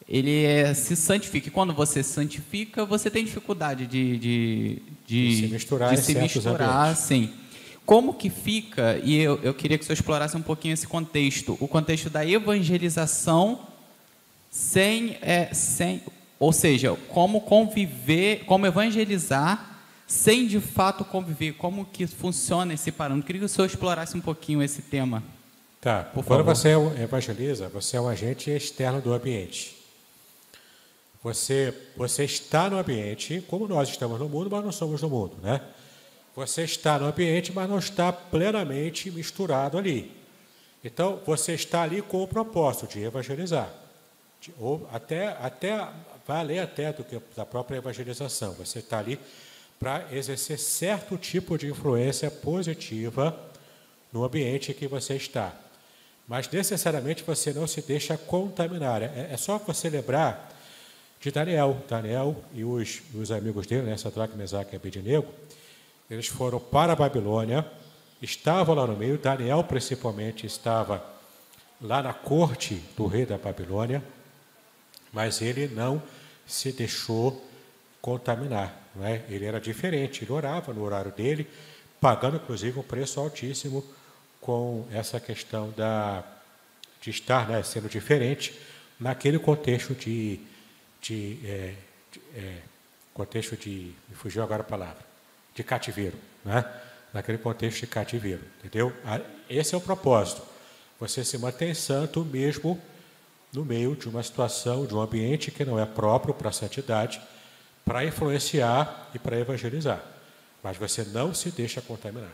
[0.09, 1.49] ele é, se santifica.
[1.49, 6.01] E quando você se santifica, você tem dificuldade de, de, de, De se misturar de
[6.01, 7.03] se misturar, ambientes.
[7.05, 7.31] sim.
[7.85, 11.57] Como que fica, e eu, eu queria que o senhor explorasse um pouquinho esse contexto,
[11.61, 13.67] o contexto da evangelização
[14.51, 16.03] sem, é, sem,
[16.39, 19.73] ou seja, como conviver, como evangelizar
[20.13, 23.27] sem de fato conviver, como que funciona esse parâmetro.
[23.27, 25.23] Queria que o senhor explorasse um pouquinho esse tema.
[25.81, 26.05] Tá.
[26.05, 26.55] Por Quando favor.
[26.55, 29.75] você evangeliza, você é um agente externo do ambiente.
[31.23, 35.37] Você, você está no ambiente, como nós estamos no mundo, mas não somos do mundo,
[35.43, 35.63] né?
[36.35, 40.11] Você está no ambiente, mas não está plenamente misturado ali.
[40.85, 43.73] Então, você está ali com o propósito de evangelizar.
[44.41, 45.77] De- Ou até, até
[46.27, 48.53] vai além até do que da própria evangelização.
[48.55, 49.19] Você está ali
[49.79, 53.39] para exercer certo tipo de influência positiva
[54.13, 55.53] no ambiente que você está.
[56.27, 59.03] Mas necessariamente você não se deixa contaminar.
[59.03, 60.51] É, é só você lembrar
[61.21, 61.77] de Daniel.
[61.89, 65.29] Daniel e os, os amigos dele, né, Sadraque, Mesaque e Abednego,
[66.13, 67.67] eles foram para a Babilônia,
[68.21, 71.03] estavam lá no meio, Daniel principalmente estava
[71.81, 74.05] lá na corte do rei da Babilônia,
[75.11, 76.03] mas ele não
[76.47, 77.43] se deixou
[78.03, 78.79] contaminar.
[78.95, 79.23] Não é?
[79.31, 81.49] Ele era diferente, ele orava no horário dele,
[81.99, 83.83] pagando inclusive um preço altíssimo
[84.39, 86.23] com essa questão da,
[87.01, 88.61] de estar né, sendo diferente
[89.01, 90.39] naquele contexto de,
[91.01, 91.75] de, é,
[92.13, 92.59] de- é,
[93.15, 95.12] contexto de me fugiu agora a palavra
[95.55, 96.65] de cativeiro, né?
[97.13, 98.93] naquele contexto de cativeiro, entendeu?
[99.05, 100.43] Ah, Esse é o propósito.
[100.99, 102.81] Você se mantém santo mesmo
[103.53, 107.21] no meio de uma situação, de um ambiente que não é próprio para a santidade,
[107.85, 110.01] para influenciar e para evangelizar.
[110.63, 112.33] Mas você não se deixa contaminar.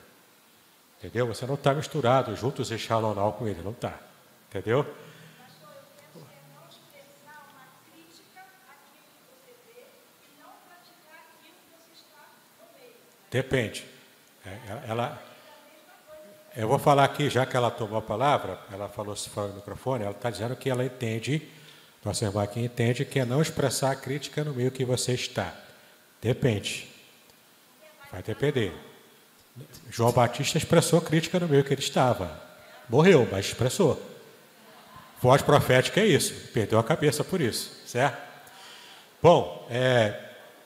[0.99, 1.27] Entendeu?
[1.29, 3.99] Você não está misturado juntos e shalonal com ele, não está.
[4.49, 4.87] Entendeu?
[13.31, 13.85] Depende.
[14.47, 15.23] É, ela,
[16.57, 19.57] eu vou falar aqui, já que ela tomou a palavra, ela falou se fora do
[19.57, 21.49] microfone, ela está dizendo que ela entende,
[22.05, 25.55] nossa irmã aqui entende, que é não expressar a crítica no meio que você está.
[26.23, 26.89] Depende.
[28.11, 28.73] Vai depender.
[29.91, 32.41] João Batista expressou crítica no meio que ele estava.
[32.89, 34.01] Morreu, mas expressou.
[35.21, 36.33] Voz profética é isso.
[36.53, 38.17] Perdeu a cabeça por isso, certo?
[39.21, 40.15] Bom, é,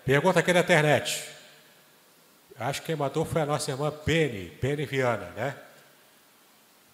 [0.04, 1.31] pergunta aqui na internet.
[2.58, 5.56] Acho que quem mandou foi a nossa irmã Penny, Penny Viana, né?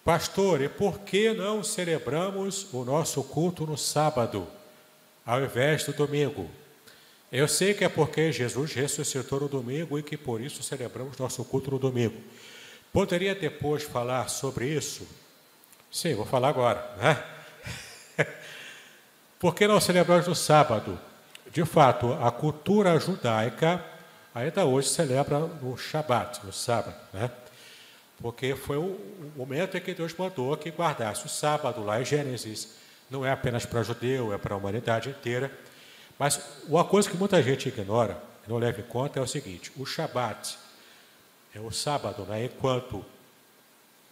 [0.03, 4.47] Pastor, e por que não celebramos o nosso culto no sábado,
[5.25, 6.49] ao invés do domingo?
[7.31, 11.43] Eu sei que é porque Jesus ressuscitou no domingo e que por isso celebramos nosso
[11.45, 12.19] culto no domingo.
[12.91, 15.07] Poderia depois falar sobre isso?
[15.91, 17.23] Sim, vou falar agora, né?
[19.39, 20.99] Por que não celebramos no sábado?
[21.51, 23.83] De fato, a cultura judaica
[24.33, 27.29] ainda hoje celebra no Shabat, no sábado, né?
[28.21, 32.05] Porque foi o o momento em que Deus mandou que guardasse o sábado lá em
[32.05, 32.75] Gênesis.
[33.09, 35.51] Não é apenas para judeu, é para a humanidade inteira.
[36.17, 39.85] Mas uma coisa que muita gente ignora, não leva em conta, é o seguinte: o
[39.85, 40.57] Shabat
[41.55, 42.45] é o sábado, né?
[42.45, 43.05] enquanto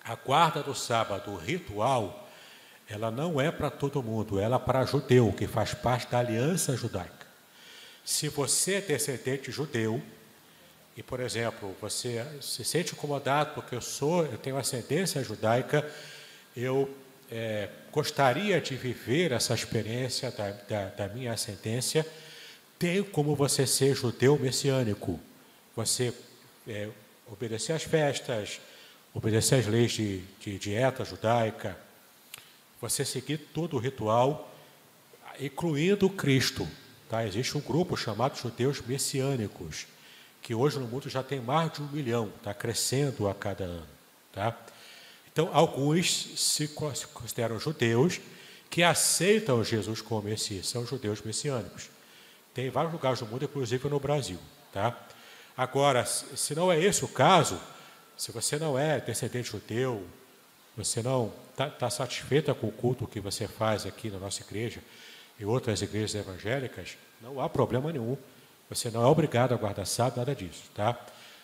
[0.04, 2.28] a guarda do sábado, o ritual,
[2.90, 6.76] ela não é para todo mundo, ela é para judeu, que faz parte da aliança
[6.76, 7.27] judaica.
[8.08, 10.02] Se você é descendente judeu,
[10.96, 15.86] e, por exemplo, você se sente incomodado porque eu sou, eu tenho ascendência judaica,
[16.56, 16.90] eu
[17.30, 22.08] é, gostaria de viver essa experiência da, da, da minha ascendência,
[22.80, 25.20] tem como você ser judeu messiânico.
[25.76, 26.14] Você
[26.66, 26.88] é,
[27.30, 28.62] obedecer às festas,
[29.14, 31.78] obedecer às leis de, de dieta judaica,
[32.80, 34.50] você seguir todo o ritual,
[35.42, 36.66] incluindo Cristo.
[37.10, 37.26] Tá?
[37.26, 39.88] Existe um grupo chamado judeus messiânicos,
[40.42, 43.88] que hoje no mundo já tem mais de um milhão, está crescendo a cada ano.
[44.32, 44.58] Tá?
[45.32, 48.20] Então, alguns se consideram judeus
[48.70, 51.90] que aceitam Jesus como Messias, são judeus messiânicos.
[52.54, 54.40] Tem vários lugares do mundo, inclusive no Brasil.
[54.74, 54.98] Tá?
[55.56, 57.60] Agora, se não é esse o caso,
[58.18, 60.06] se você não é descendente judeu,
[60.76, 64.82] você não está tá satisfeita com o culto que você faz aqui na nossa igreja
[65.40, 68.18] e outras igrejas evangélicas, não há problema nenhum.
[68.70, 71.00] Você não é obrigado a guardar sábado, nada disso, tá?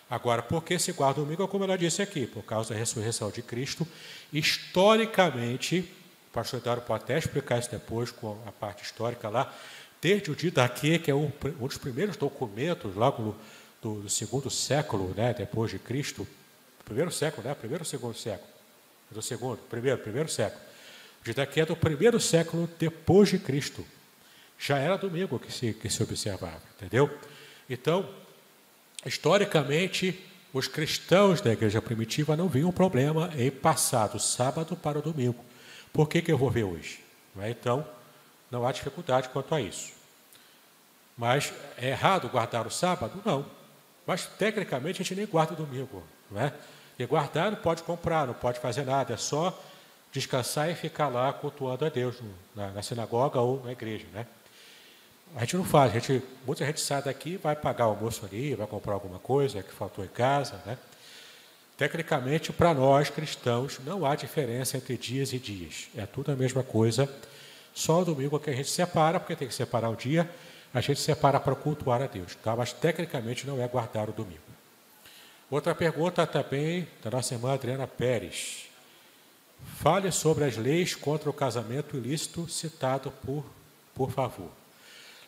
[0.08, 1.48] Agora, por que se guarda domingo?
[1.48, 3.86] Como ela disse aqui, por causa da ressurreição de Cristo.
[4.32, 5.90] Historicamente,
[6.30, 9.52] o pastor Dário pode até explicar isso depois com a parte histórica lá,
[10.00, 13.34] desde o dia daqui, que é um, um dos primeiros documentos, logo
[13.80, 16.26] do, do, segundo século, né, depois de Cristo,
[16.84, 18.48] primeiro século, né, primeiro ou segundo século?
[19.10, 20.60] Do segundo, primeiro, primeiro século.
[21.32, 23.84] Daqui é do primeiro século depois de Cristo.
[24.58, 27.10] Já era domingo que se, que se observava, entendeu?
[27.68, 28.08] Então,
[29.06, 30.22] historicamente,
[30.52, 35.44] os cristãos da igreja primitiva não viam problema em passar do sábado para o domingo.
[35.92, 37.02] Por que, que eu vou ver hoje?
[37.40, 37.50] É?
[37.50, 37.86] Então,
[38.50, 39.92] não há dificuldade quanto a isso.
[41.16, 43.20] Mas é errado guardar o sábado?
[43.24, 43.46] Não.
[44.06, 46.04] Mas, tecnicamente, a gente nem guarda o domingo.
[46.30, 46.52] Não é?
[46.98, 49.58] E guardar não pode comprar, não pode fazer nada, é só
[50.14, 52.14] descansar e ficar lá cultuando a Deus
[52.54, 54.06] na, na sinagoga ou na igreja.
[54.12, 54.24] Né?
[55.34, 58.54] A gente não faz, a gente, muita gente sai daqui, vai pagar o almoço ali,
[58.54, 60.62] vai comprar alguma coisa que faltou em casa.
[60.64, 60.78] Né?
[61.76, 65.88] Tecnicamente, para nós cristãos, não há diferença entre dias e dias.
[65.96, 67.12] É tudo a mesma coisa.
[67.74, 70.30] Só o domingo que a gente separa, porque tem que separar o dia,
[70.72, 72.36] a gente separa para cultuar a Deus.
[72.36, 72.54] Tá?
[72.54, 74.38] Mas tecnicamente não é guardar o domingo.
[75.50, 78.68] Outra pergunta também da nossa irmã Adriana Pérez.
[79.76, 83.44] Fale sobre as leis contra o casamento ilícito citado por,
[83.94, 84.50] por favor.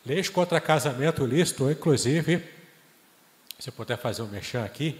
[0.05, 2.43] Leis contra casamento ilícito, inclusive,
[3.59, 4.99] se puder fazer um mexão aqui,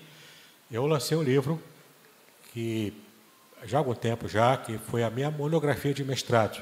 [0.69, 1.61] eu lancei um livro
[2.51, 2.93] que
[3.63, 6.61] já há algum tempo já, que foi a minha monografia de mestrado,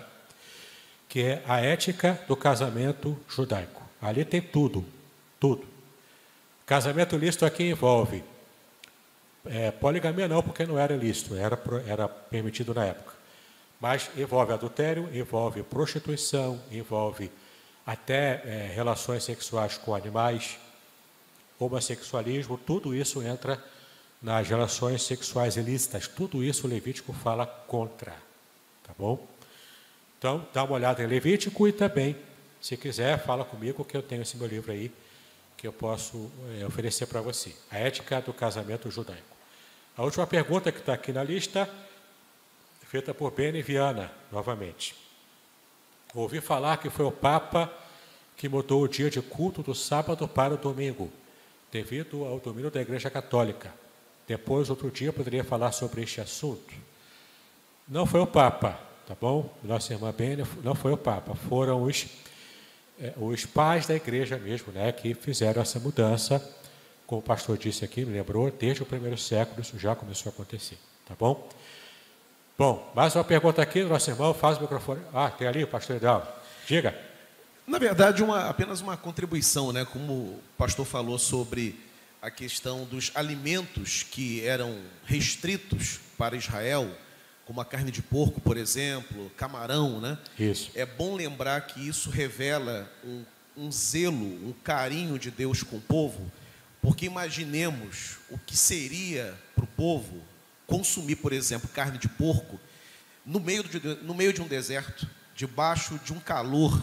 [1.10, 3.82] que é a ética do casamento judaico.
[4.02, 4.86] Ali tem tudo,
[5.40, 5.66] tudo.
[6.66, 8.24] Casamento ilícito aqui envolve
[9.46, 13.14] é, poligamia não, porque não era ilícito, era, era permitido na época.
[13.80, 17.32] Mas envolve adultério, envolve prostituição, envolve
[17.86, 20.58] até é, relações sexuais com animais,
[21.60, 23.64] homossexualismo, tudo isso entra
[24.22, 26.08] nas relações sexuais ilícitas.
[26.08, 28.12] Tudo isso o Levítico fala contra.
[28.84, 29.26] Tá bom?
[30.18, 32.16] Então, dá uma olhada em Levítico e também,
[32.60, 34.92] se quiser, fala comigo que eu tenho esse meu livro aí
[35.56, 36.30] que eu posso
[36.60, 37.56] é, oferecer para você.
[37.72, 39.35] A ética do casamento judaico.
[39.98, 41.70] A última pergunta que está aqui na lista,
[42.86, 44.94] feita por Beni Viana, novamente.
[46.14, 47.72] Ouvi falar que foi o Papa
[48.36, 51.10] que mudou o dia de culto do sábado para o domingo,
[51.72, 53.74] devido ao domínio da Igreja Católica.
[54.28, 56.74] Depois, outro dia, poderia falar sobre este assunto.
[57.88, 58.78] Não foi o Papa,
[59.08, 59.54] tá bom?
[59.64, 62.08] Nossa irmã Bene, não foi o Papa, foram os,
[63.00, 66.44] é, os pais da igreja mesmo, né, que fizeram essa mudança.
[67.08, 70.34] Como o pastor disse aqui, me lembrou, desde o primeiro século isso já começou a
[70.34, 70.78] acontecer,
[71.08, 71.48] tá bom?
[72.58, 75.02] Bom, mais uma pergunta aqui nosso irmão, faz o microfone.
[75.14, 76.26] Ah, tem ali o pastor Hidalgo.
[76.66, 76.98] Diga.
[77.68, 79.86] Na verdade, uma, apenas uma contribuição, né?
[79.86, 81.78] como o pastor falou sobre
[82.22, 86.90] a questão dos alimentos que eram restritos para Israel,
[87.46, 90.18] como a carne de porco, por exemplo, camarão, né?
[90.40, 90.72] Isso.
[90.74, 93.24] É bom lembrar que isso revela um,
[93.56, 96.32] um zelo, um carinho de Deus com o povo,
[96.86, 100.22] porque imaginemos o que seria para o povo
[100.68, 102.60] consumir, por exemplo, carne de porco
[103.26, 106.80] no meio, de, no meio de um deserto, debaixo de um calor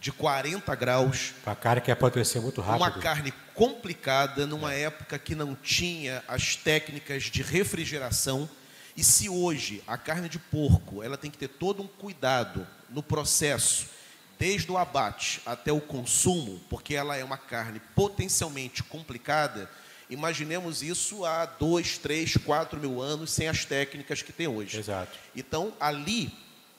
[0.00, 1.34] de 40 graus.
[1.44, 2.80] A carne que apodrecer muito rápido.
[2.80, 8.48] Uma carne complicada, numa época que não tinha as técnicas de refrigeração.
[8.96, 13.02] E se hoje a carne de porco ela tem que ter todo um cuidado no
[13.02, 13.88] processo,
[14.38, 19.70] desde o abate até o consumo, porque ela é uma carne potencialmente complicada,
[20.08, 24.78] Imaginemos isso há dois, três, quatro mil anos sem as técnicas que tem hoje.
[24.78, 25.18] Exato.
[25.34, 26.32] Então ali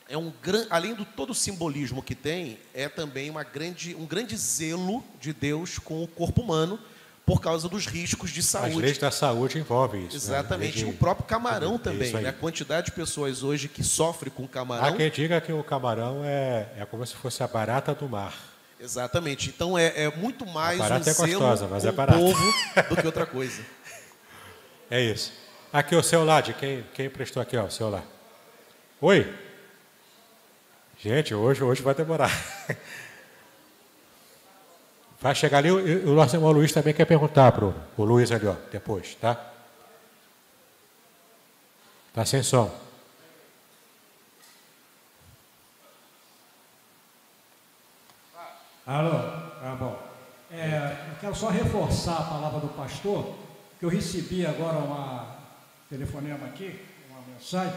[0.08, 0.68] é um gran...
[0.70, 5.34] além do todo o simbolismo que tem, é também uma grande, um grande zelo de
[5.34, 6.80] Deus com o corpo humano
[7.26, 8.72] por causa dos riscos de saúde.
[8.72, 10.12] As leis da saúde envolvem isso.
[10.12, 10.16] Né?
[10.16, 10.86] Exatamente.
[10.86, 10.92] Né?
[10.92, 12.14] O próprio camarão também.
[12.14, 12.30] Né?
[12.30, 14.86] A quantidade de pessoas hoje que sofrem com camarão.
[14.86, 18.34] Há quem diga que o camarão é, é como se fosse a barata do mar.
[18.80, 19.50] Exatamente.
[19.50, 22.20] Então é, é muito mais um é gostosa, mas é barata.
[22.20, 22.54] povo
[22.90, 23.62] do que outra coisa.
[24.92, 25.34] É isso.
[25.74, 28.06] Aqui o celular de quem, quem prestou aqui, ó, o celular.
[29.02, 29.34] Oi?
[31.00, 32.32] Gente, hoje, hoje vai demorar.
[35.26, 38.54] Vai chegar ali, o, nosso irmão Luiz também quer perguntar para o Luiz ali, ó,
[38.72, 39.36] depois, tá?
[42.14, 42.72] Tá sem som.
[48.86, 49.18] Alô,
[49.60, 50.00] tá bom.
[50.52, 53.34] É, eu quero só reforçar a palavra do pastor,
[53.80, 55.38] que eu recebi agora uma
[55.90, 57.74] telefonema aqui, uma mensagem,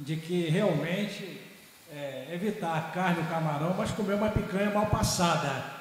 [0.00, 1.48] de que realmente
[1.92, 5.71] é, evitar a carne e o camarão, mas comer uma picanha mal passada.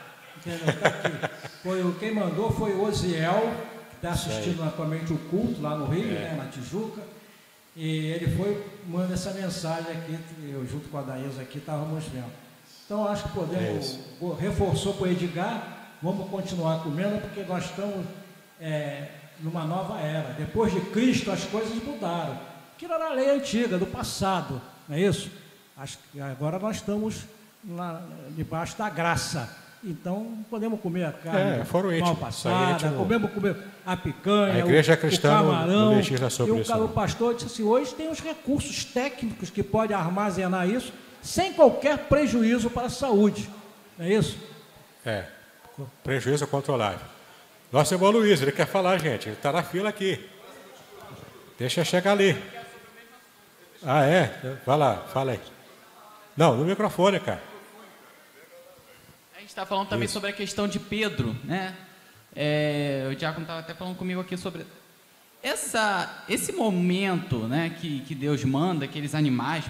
[0.45, 0.80] Entendeu?
[0.80, 1.41] Tá aqui.
[1.63, 3.53] Foi, quem mandou foi o Osiel,
[3.89, 6.19] que está assistindo atualmente o culto lá no Rio, é.
[6.19, 7.01] né, na Tijuca.
[7.76, 10.19] E ele foi, manda essa mensagem aqui,
[10.51, 12.31] eu junto com a Daísa aqui estávamos vendo.
[12.85, 18.05] Então acho que podemos, é reforçou para o Edgar, vamos continuar comendo, porque nós estamos
[18.59, 19.07] é,
[19.39, 20.34] numa nova era.
[20.34, 22.38] Depois de Cristo as coisas mudaram.
[22.76, 25.31] Aquilo era a lei antiga, do passado, não é isso?
[25.77, 27.26] Acho que agora nós estamos
[27.69, 28.03] lá,
[28.35, 29.60] debaixo da graça.
[29.83, 34.93] Então podemos comer a carne é, foram mal passada, podemos comer a picanha, a igreja
[34.93, 35.93] o, cristã o camarão.
[35.93, 40.69] e o, isso, o pastor disse assim, hoje tem os recursos técnicos que podem armazenar
[40.69, 43.49] isso sem qualquer prejuízo para a saúde.
[43.97, 44.37] Não é isso?
[45.03, 45.25] É,
[46.03, 47.05] prejuízo controlável.
[47.71, 50.29] Nosso irmão Luiz, ele quer falar, gente, ele está na fila aqui.
[51.57, 52.37] Deixa chegar ali.
[53.83, 54.57] Ah, é?
[54.63, 55.39] Vai lá, fala aí.
[56.37, 57.50] Não, no microfone, cara.
[59.51, 60.13] Está falando também Isso.
[60.13, 61.75] sobre a questão de Pedro, né?
[62.33, 64.65] É, o Diácono estava até falando comigo aqui sobre
[65.43, 69.65] essa, esse momento né, que, que Deus manda aqueles animais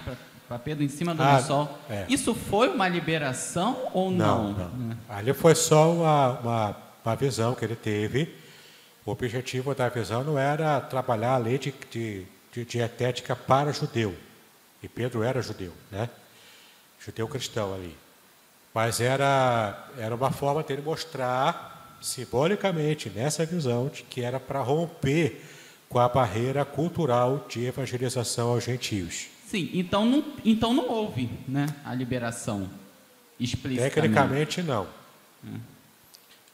[0.46, 1.78] para Pedro em cima do ah, lençol.
[1.90, 2.06] É.
[2.08, 4.52] Isso foi uma liberação ou não?
[4.52, 4.98] Não, não.
[5.08, 8.32] Ali foi só uma, uma, uma, visão que ele teve.
[9.04, 14.16] O objetivo da visão não era trabalhar a lei de, de, de dietética para judeu.
[14.80, 16.08] E Pedro era judeu, né?
[17.04, 17.96] Judeu cristão ali.
[18.74, 25.42] Mas era, era uma forma dele mostrar simbolicamente nessa visão de que era para romper
[25.88, 29.26] com a barreira cultural de evangelização aos gentios.
[29.46, 32.68] Sim, então não, então não houve né, a liberação
[33.38, 33.90] explícita.
[33.90, 34.88] Tecnicamente não.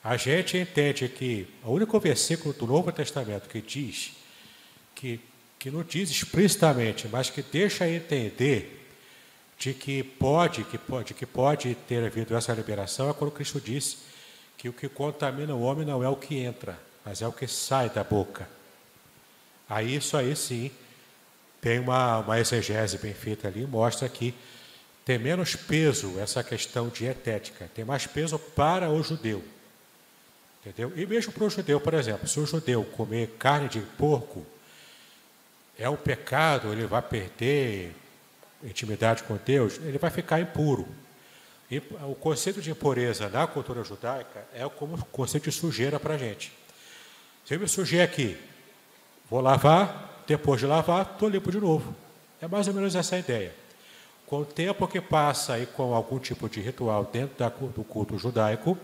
[0.03, 4.13] A gente entende que o único versículo do Novo Testamento que diz,
[4.95, 5.21] que,
[5.59, 8.78] que não diz explicitamente, mas que deixa entender
[9.59, 13.99] de que pode, que pode, que pode ter havido essa liberação é quando Cristo disse
[14.57, 17.47] que o que contamina o homem não é o que entra, mas é o que
[17.47, 18.49] sai da boca.
[19.69, 20.71] Aí isso aí sim
[21.61, 24.33] tem uma, uma exegese bem feita ali, mostra que
[25.05, 29.43] tem menos peso essa questão dietética, tem mais peso para o judeu.
[30.65, 30.93] Entendeu?
[30.97, 34.47] E mesmo para o judeu, por exemplo, se o judeu comer carne de porco,
[35.79, 37.95] é um pecado, ele vai perder
[38.63, 40.87] intimidade com Deus, ele vai ficar impuro.
[41.71, 46.15] E o conceito de impureza na cultura judaica é como o conceito de sujeira para
[46.15, 46.53] a gente.
[47.45, 48.39] Se eu me sujei aqui,
[49.31, 51.95] vou lavar, depois de lavar, estou limpo de novo.
[52.41, 53.55] É mais ou menos essa a ideia.
[54.27, 58.19] Com o tempo que passa e com algum tipo de ritual dentro da, do culto
[58.19, 58.79] judaico,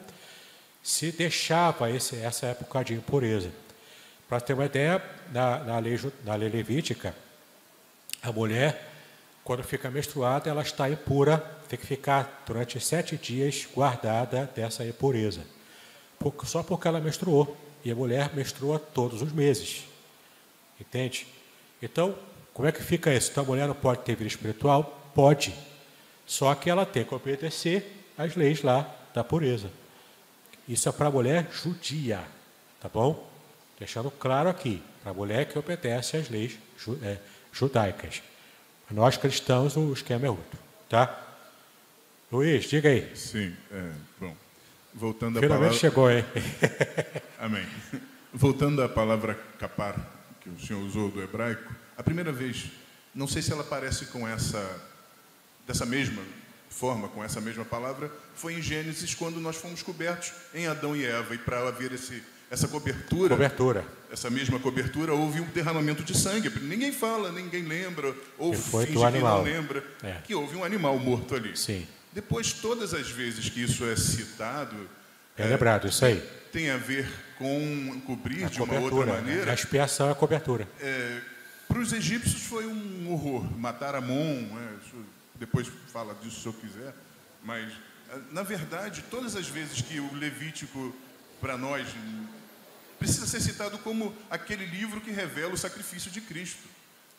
[0.82, 3.51] se deixava esse, essa época de impureza.
[4.28, 5.02] Para ter uma ideia,
[5.32, 7.14] na, na, lei, na lei levítica,
[8.22, 8.93] a mulher,
[9.44, 11.36] quando fica menstruada, ela está impura,
[11.68, 15.42] tem que ficar durante sete dias guardada dessa impureza.
[16.44, 17.54] só porque ela menstruou.
[17.84, 19.84] E a mulher menstrua todos os meses.
[20.80, 21.26] Entende?
[21.82, 22.14] Então,
[22.54, 23.30] como é que fica isso?
[23.30, 25.10] Então a mulher não pode ter vida espiritual?
[25.14, 25.54] Pode.
[26.24, 29.70] Só que ela tem que obedecer às leis lá da pureza.
[30.66, 32.24] Isso é para a mulher judia,
[32.80, 33.28] tá bom?
[33.78, 36.58] Deixando claro aqui, para a mulher que obedece às leis
[37.02, 37.18] é,
[37.52, 38.22] judaicas.
[38.90, 40.59] Nós cristãos, o esquema é outro,
[40.89, 41.20] tá?
[42.31, 43.16] Luiz, diga aí.
[43.16, 43.90] Sim, é,
[44.20, 44.36] bom.
[44.93, 45.78] Voltando Finalmente palavra...
[45.78, 46.24] chegou, hein?
[47.39, 47.66] Amém.
[48.32, 49.94] Voltando à palavra capar,
[50.40, 52.70] que o senhor usou do hebraico, a primeira vez,
[53.15, 54.81] não sei se ela aparece com essa,
[55.66, 56.23] dessa mesma
[56.69, 61.05] forma, com essa mesma palavra, foi em Gênesis, quando nós fomos cobertos em Adão e
[61.05, 61.35] Eva.
[61.35, 62.23] E para haver esse,
[62.55, 66.48] essa cobertura, cobertura, essa mesma cobertura, houve um derramamento de sangue.
[66.60, 69.39] Ninguém fala, ninguém lembra, ou finge que animal.
[69.39, 70.12] não lembra, é.
[70.24, 71.56] que houve um animal morto ali.
[71.56, 71.86] Sim.
[72.12, 74.76] Depois, todas as vezes que isso é citado...
[75.36, 76.22] É, é lembrado, isso aí.
[76.52, 79.51] Tem a ver com cobrir a de uma outra maneira.
[79.51, 80.68] A expiação é a cobertura.
[80.81, 81.20] É,
[81.66, 83.43] para os egípcios foi um horror.
[83.59, 84.76] Matar Amon, né?
[85.35, 86.94] depois fala disso se eu quiser.
[87.43, 87.72] Mas,
[88.31, 90.94] na verdade, todas as vezes que o Levítico,
[91.40, 91.86] para nós,
[93.05, 96.62] precisa ser citado como aquele livro que revela o sacrifício de Cristo.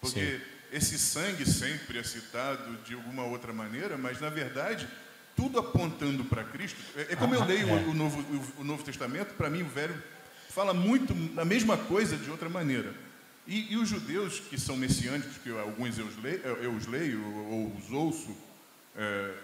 [0.01, 0.41] Porque Sim.
[0.71, 4.87] esse sangue sempre é citado de alguma outra maneira, mas, na verdade,
[5.35, 6.79] tudo apontando para Cristo.
[6.95, 8.25] É, é, como eu leio o, o, Novo,
[8.57, 9.95] o, Novo Testamento, para mim o Velho
[10.49, 12.91] fala muito a mesma coisa de outra maneira.
[13.45, 17.23] E, e os judeus que são messiânicos, que alguns eu os leio, eu os leio
[17.23, 18.35] ou os ouço,
[18.97, 19.35] é,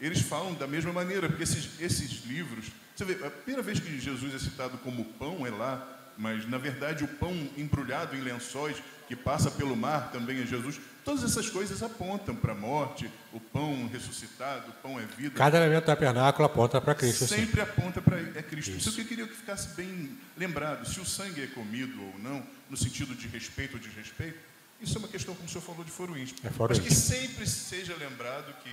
[0.00, 2.66] eles falam da mesma maneira, porque esses, esses livros.
[2.94, 6.58] Você vê, a primeira vez que Jesus é citado como pão é lá, mas na
[6.58, 8.76] verdade o pão embrulhado em lençóis
[9.08, 10.80] que passa pelo mar também é Jesus.
[11.04, 15.36] Todas essas coisas apontam para a morte, o pão ressuscitado, o pão é vida.
[15.36, 17.26] Cada elemento do tabernáculo aponta para Cristo.
[17.26, 17.60] Sempre sim.
[17.60, 18.70] aponta para é Cristo.
[18.70, 18.88] Isso.
[18.88, 20.88] Isso que eu queria que ficasse bem lembrado.
[20.88, 24.38] Se o sangue é comido ou não, no sentido de respeito ou desrespeito,
[24.80, 26.38] isso é uma questão, como o senhor falou, de foro íntimo.
[26.42, 28.70] É foro Mas que sempre seja lembrado que,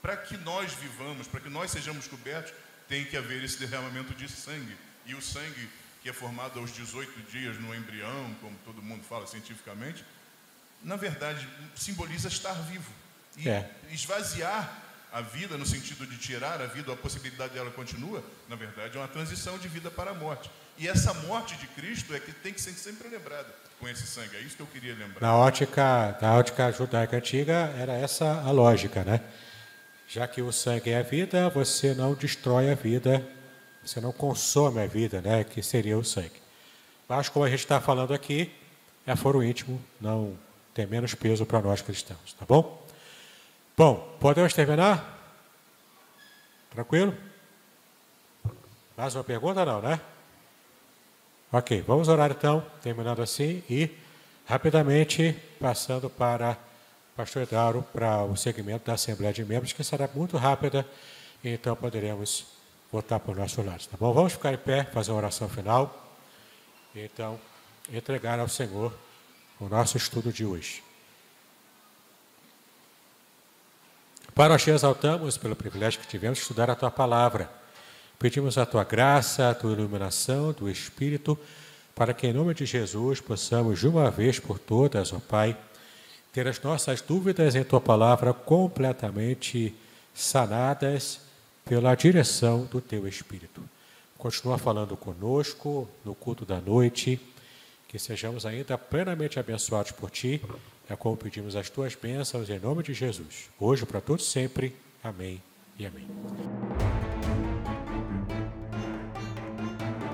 [0.00, 2.52] para que nós vivamos, para que nós sejamos cobertos,
[2.88, 4.76] tem que haver esse derramamento de sangue.
[5.06, 5.68] E o sangue
[6.02, 10.04] que é formado aos 18 dias no embrião, como todo mundo fala cientificamente,
[10.82, 12.90] na verdade simboliza estar vivo.
[13.36, 13.70] E é.
[13.90, 18.96] esvaziar a vida, no sentido de tirar a vida, a possibilidade dela continua, na verdade
[18.96, 20.50] é uma transição de vida para a morte.
[20.76, 23.48] E essa morte de Cristo é que tem que ser sempre lembrada
[23.80, 24.36] com esse sangue.
[24.36, 25.20] É isso que eu queria lembrar.
[25.20, 29.20] Na ótica, na ótica judaica antiga, era essa a lógica, né?
[30.08, 33.24] Já que o sangue é a vida, você não destrói a vida
[33.88, 36.42] você não consome a vida, né, que seria o sangue.
[37.08, 38.52] Mas como a gente está falando aqui,
[39.06, 40.36] é foro íntimo, não
[40.74, 42.86] tem menos peso para nós cristãos, tá bom?
[43.76, 45.16] Bom, podemos terminar?
[46.70, 47.14] Tranquilo?
[48.94, 49.98] Mais uma pergunta não, né?
[51.50, 53.90] Ok, vamos orar então, terminando assim e
[54.44, 56.58] rapidamente passando para
[57.18, 60.86] pastor Edauro para o segmento da Assembleia de Membros, que será muito rápida,
[61.42, 62.46] então poderemos
[62.92, 64.12] voltar para o nosso lado, tá bom?
[64.12, 66.16] Vamos ficar em pé, fazer uma oração final.
[66.94, 67.36] Então,
[67.92, 68.96] entregar ao Senhor
[69.58, 70.80] o nosso estudo de hoje.
[74.32, 77.50] Pai, nós te exaltamos pelo privilégio que tivemos de estudar a tua palavra.
[78.16, 81.36] Pedimos a tua graça, a tua iluminação do Espírito,
[81.96, 85.56] para que em nome de Jesus possamos, de uma vez por todas, ó Pai,
[86.32, 89.74] ter as nossas dúvidas em tua palavra completamente
[90.14, 91.20] sanadas
[91.64, 93.62] pela direção do teu Espírito.
[94.16, 97.20] Continua falando conosco no culto da noite,
[97.86, 100.42] que sejamos ainda plenamente abençoados por ti,
[100.90, 104.74] é como pedimos as tuas bênçãos em nome de Jesus, hoje para todos sempre.
[105.04, 105.40] Amém
[105.78, 106.06] e amém.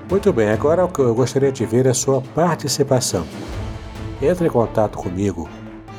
[0.09, 3.25] Muito bem, agora o que eu gostaria de ver a sua participação.
[4.21, 5.49] Entre em contato comigo,